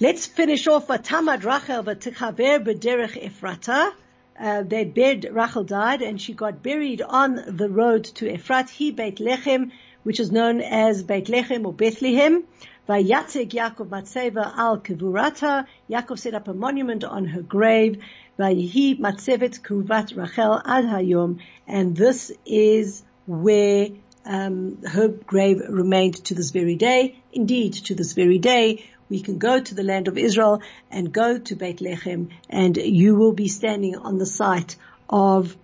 Let's 0.01 0.27
finish 0.27 0.67
off. 0.67 0.87
Tamad 0.89 1.45
Rachel 1.45 1.83
v'tichaver 1.83 2.65
b'derech 2.65 3.17
Ephrata. 3.17 3.93
Uh, 4.39 4.63
they 4.63 4.85
buried, 4.85 5.29
Rachel 5.33 5.65
died 5.65 6.03
and 6.03 6.21
she 6.21 6.33
got 6.33 6.63
buried 6.63 7.03
on 7.03 7.43
the 7.57 7.69
road 7.69 8.05
to 8.05 8.33
Ephrat, 8.33 8.71
he 8.71 8.93
Beit 8.93 9.17
Lechem, 9.17 9.73
which 10.05 10.21
is 10.21 10.31
known 10.31 10.61
as 10.61 11.03
Beit 11.03 11.27
Lechem 11.27 11.67
or 11.67 11.73
Bethlehem. 11.73 12.45
Vayatzev 12.89 13.51
Yaakov 13.51 13.89
Matseva 13.89 14.57
al 14.57 14.79
Kivurata. 14.79 15.67
Yaakov 15.91 16.19
set 16.21 16.35
up 16.35 16.47
a 16.47 16.55
monument 16.55 17.03
on 17.03 17.27
her 17.27 17.43
grave. 17.43 18.01
Vayihi 18.39 18.99
Matzevet 18.99 19.61
Kuvat 19.63 20.17
Rachel 20.17 20.61
ad 20.65 20.85
Hayom. 20.85 21.41
And 21.67 21.97
this 21.97 22.33
is 22.47 23.03
where 23.27 23.89
um, 24.25 24.83
her 24.85 25.09
grave 25.09 25.61
remained 25.69 26.25
to 26.27 26.35
this 26.35 26.51
very 26.51 26.77
day. 26.77 27.17
Indeed, 27.33 27.73
to 27.87 27.95
this 27.95 28.13
very 28.13 28.39
day, 28.39 28.85
we 29.09 29.21
can 29.21 29.39
go 29.39 29.59
to 29.61 29.75
the 29.75 29.83
land 29.83 30.07
of 30.07 30.19
Israel 30.19 30.63
and 30.91 31.13
go 31.13 31.39
to 31.39 31.57
Beit 31.57 31.79
Lechem 31.79 32.29
and 32.49 32.77
you 32.77 33.17
will 33.17 33.33
be 33.33 33.49
standing 33.49 33.97
on 33.97 34.19
the 34.19 34.27
site 34.27 34.77
of 35.09 35.57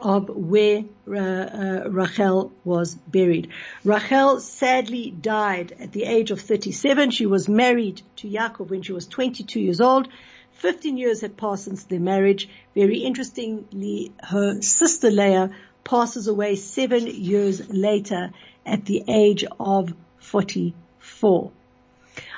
of 0.00 0.28
where 0.30 0.84
uh, 1.08 1.18
uh, 1.18 1.88
Rachel 1.90 2.52
was 2.64 2.94
buried. 2.94 3.48
Rachel 3.84 4.40
sadly 4.40 5.10
died 5.10 5.76
at 5.78 5.92
the 5.92 6.04
age 6.04 6.30
of 6.30 6.40
37. 6.40 7.10
She 7.10 7.26
was 7.26 7.48
married 7.50 8.00
to 8.16 8.28
Yaakov 8.28 8.70
when 8.70 8.80
she 8.82 8.92
was 8.92 9.06
22 9.06 9.60
years 9.60 9.80
old. 9.80 10.08
15 10.60 10.98
years 10.98 11.22
had 11.22 11.38
passed 11.38 11.64
since 11.64 11.84
their 11.84 11.98
marriage. 11.98 12.46
Very 12.74 12.98
interestingly, 12.98 14.12
her 14.22 14.60
sister 14.60 15.10
Leah 15.10 15.50
passes 15.84 16.28
away 16.28 16.56
seven 16.56 17.06
years 17.06 17.70
later 17.70 18.30
at 18.66 18.84
the 18.84 19.02
age 19.08 19.46
of 19.58 19.94
44. 20.18 21.50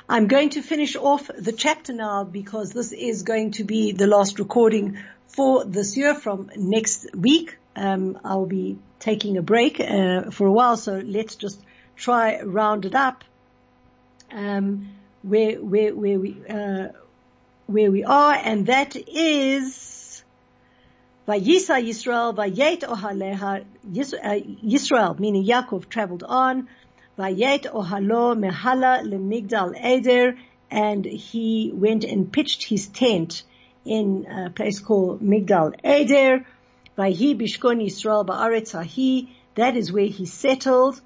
I'm 0.07 0.27
going 0.27 0.51
to 0.51 0.61
finish 0.61 0.95
off 0.95 1.29
the 1.37 1.51
chapter 1.51 1.91
now 1.91 2.23
because 2.23 2.71
this 2.71 2.93
is 2.93 3.23
going 3.23 3.51
to 3.51 3.65
be 3.65 3.91
the 3.91 4.07
last 4.07 4.39
recording 4.39 4.99
for 5.27 5.65
this 5.65 5.97
year 5.97 6.15
from 6.15 6.49
next 6.55 7.13
week. 7.13 7.57
Um, 7.75 8.19
I'll 8.23 8.45
be 8.45 8.77
taking 8.99 9.35
a 9.37 9.41
break 9.41 9.81
uh, 9.81 10.31
for 10.31 10.47
a 10.47 10.51
while, 10.51 10.77
so 10.77 11.01
let's 11.03 11.35
just 11.35 11.59
try 11.97 12.41
round 12.41 12.85
it 12.85 12.95
up. 12.95 13.25
Um, 14.31 14.93
where 15.23 15.55
where 15.61 15.93
where 15.95 16.19
we 16.19 16.37
uh, 16.49 16.89
where 17.67 17.91
we 17.91 18.03
are, 18.03 18.33
and 18.33 18.67
that 18.67 18.95
is 18.95 20.23
Vayisa 21.27 21.81
Yisrael 21.81 22.35
Vayet 22.35 22.81
Ohaleha 22.81 23.61
uh, 23.61 23.65
Yisrael, 24.63 25.19
meaning 25.19 25.45
Yaakov 25.45 25.87
traveled 25.87 26.23
on. 26.23 26.67
Vayet 27.17 27.63
ohalo 27.71 28.35
mehala 28.35 29.03
lemigdal 29.03 29.73
eder, 29.81 30.35
and 30.69 31.05
he 31.05 31.71
went 31.73 32.03
and 32.03 32.31
pitched 32.31 32.63
his 32.63 32.87
tent 32.87 33.43
in 33.85 34.25
a 34.25 34.49
place 34.49 34.79
called 34.79 35.21
Migdal 35.21 35.75
Eder. 35.83 36.45
Vayhi 36.97 37.37
bishkon 37.39 37.81
Yisrael 37.83 38.25
ba'aretz 38.25 38.73
hahi. 38.73 39.29
That 39.55 39.77
is 39.77 39.91
where 39.91 40.05
he 40.05 40.25
settled. 40.25 40.99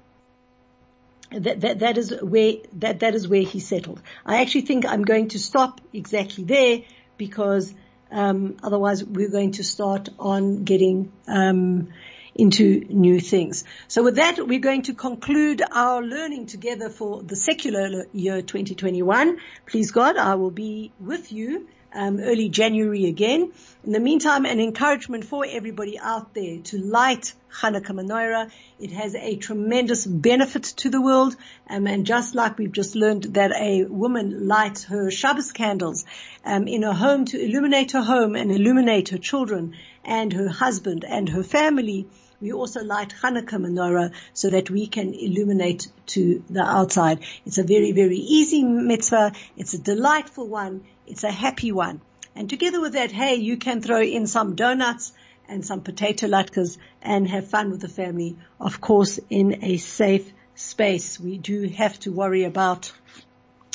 That, 1.30 1.60
that, 1.60 1.78
that 1.80 1.98
is 1.98 2.14
where, 2.22 2.54
that, 2.74 3.00
that 3.00 3.14
is 3.14 3.28
where 3.28 3.42
he 3.42 3.60
settled. 3.60 4.00
I 4.24 4.40
actually 4.40 4.62
think 4.62 4.86
I'm 4.86 5.02
going 5.02 5.28
to 5.28 5.38
stop 5.38 5.80
exactly 5.92 6.44
there 6.44 6.80
because, 7.18 7.74
um, 8.10 8.56
otherwise 8.62 9.04
we're 9.04 9.30
going 9.30 9.52
to 9.52 9.64
start 9.64 10.08
on 10.18 10.64
getting, 10.64 11.12
um, 11.26 11.88
into 12.34 12.86
new 12.88 13.20
things. 13.20 13.64
So 13.88 14.04
with 14.04 14.16
that, 14.16 14.38
we're 14.46 14.60
going 14.60 14.82
to 14.82 14.94
conclude 14.94 15.60
our 15.72 16.00
learning 16.00 16.46
together 16.46 16.88
for 16.88 17.22
the 17.22 17.34
secular 17.34 18.06
year 18.12 18.40
2021. 18.40 19.38
Please 19.66 19.90
God, 19.90 20.16
I 20.16 20.36
will 20.36 20.52
be 20.52 20.92
with 21.00 21.32
you 21.32 21.68
um, 21.92 22.20
early 22.20 22.48
January 22.48 23.06
again. 23.06 23.52
In 23.84 23.92
the 23.92 24.00
meantime, 24.00 24.44
an 24.44 24.60
encouragement 24.60 25.24
for 25.24 25.44
everybody 25.48 25.98
out 25.98 26.34
there 26.34 26.58
to 26.58 26.78
light 26.78 27.34
Hanukkah 27.60 27.94
menorah. 27.94 28.50
It 28.78 28.92
has 28.92 29.14
a 29.14 29.36
tremendous 29.36 30.06
benefit 30.06 30.64
to 30.82 30.90
the 30.90 31.00
world, 31.00 31.36
um, 31.68 31.86
and 31.86 32.04
just 32.06 32.34
like 32.34 32.58
we've 32.58 32.72
just 32.72 32.94
learned 32.94 33.24
that 33.34 33.52
a 33.52 33.84
woman 33.84 34.46
lights 34.46 34.84
her 34.84 35.10
Shabbos 35.10 35.52
candles 35.52 36.04
um, 36.44 36.68
in 36.68 36.82
her 36.82 36.92
home 36.92 37.24
to 37.26 37.40
illuminate 37.40 37.92
her 37.92 38.02
home 38.02 38.36
and 38.36 38.52
illuminate 38.52 39.08
her 39.10 39.18
children 39.18 39.74
and 40.04 40.32
her 40.32 40.48
husband 40.48 41.04
and 41.04 41.28
her 41.28 41.42
family 41.42 42.06
we 42.40 42.52
also 42.52 42.84
light 42.84 43.14
Hanukkah 43.20 43.58
menorah 43.58 44.12
so 44.32 44.50
that 44.50 44.70
we 44.70 44.86
can 44.86 45.12
illuminate 45.12 45.88
to 46.06 46.44
the 46.48 46.62
outside. 46.62 47.18
It's 47.44 47.58
a 47.58 47.64
very, 47.64 47.90
very 47.92 48.16
easy 48.16 48.62
mitzvah. 48.62 49.32
It's 49.56 49.74
a 49.74 49.78
delightful 49.78 50.46
one. 50.46 50.84
It's 51.08 51.24
a 51.24 51.30
happy 51.30 51.72
one. 51.72 52.00
And 52.34 52.48
together 52.48 52.80
with 52.80 52.92
that, 52.92 53.10
hey, 53.10 53.36
you 53.36 53.56
can 53.56 53.80
throw 53.80 54.00
in 54.00 54.26
some 54.26 54.54
donuts 54.54 55.12
and 55.48 55.64
some 55.64 55.80
potato 55.80 56.26
latkes 56.26 56.78
and 57.02 57.26
have 57.28 57.48
fun 57.48 57.70
with 57.70 57.80
the 57.80 57.88
family. 57.88 58.36
Of 58.60 58.80
course, 58.80 59.18
in 59.30 59.64
a 59.64 59.78
safe 59.78 60.32
space. 60.54 61.18
We 61.18 61.38
do 61.38 61.68
have 61.68 61.98
to 62.00 62.12
worry 62.12 62.44
about 62.44 62.92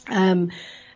um, 0.07 0.51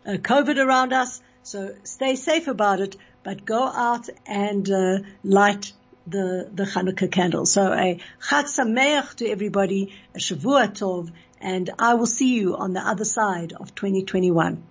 uh, 0.05 0.11
COVID 0.13 0.63
around 0.63 0.93
us, 0.93 1.21
so 1.43 1.75
stay 1.83 2.15
safe 2.15 2.47
about 2.47 2.79
it. 2.79 2.95
But 3.23 3.43
go 3.43 3.63
out 3.63 4.07
and 4.25 4.69
uh, 4.69 4.99
light 5.23 5.73
the, 6.05 6.49
the 6.53 6.63
Hanukkah 6.63 7.11
candle. 7.11 7.45
So 7.45 7.73
a 7.73 7.99
Chag 8.21 8.45
Sameach 8.45 9.15
to 9.15 9.27
everybody, 9.27 9.93
a 10.15 10.19
Shavua 10.19 10.69
Tov, 10.69 11.11
and 11.41 11.69
I 11.77 11.95
will 11.95 12.05
see 12.05 12.35
you 12.35 12.55
on 12.55 12.73
the 12.73 12.79
other 12.79 13.03
side 13.03 13.53
of 13.53 13.75
2021. 13.75 14.63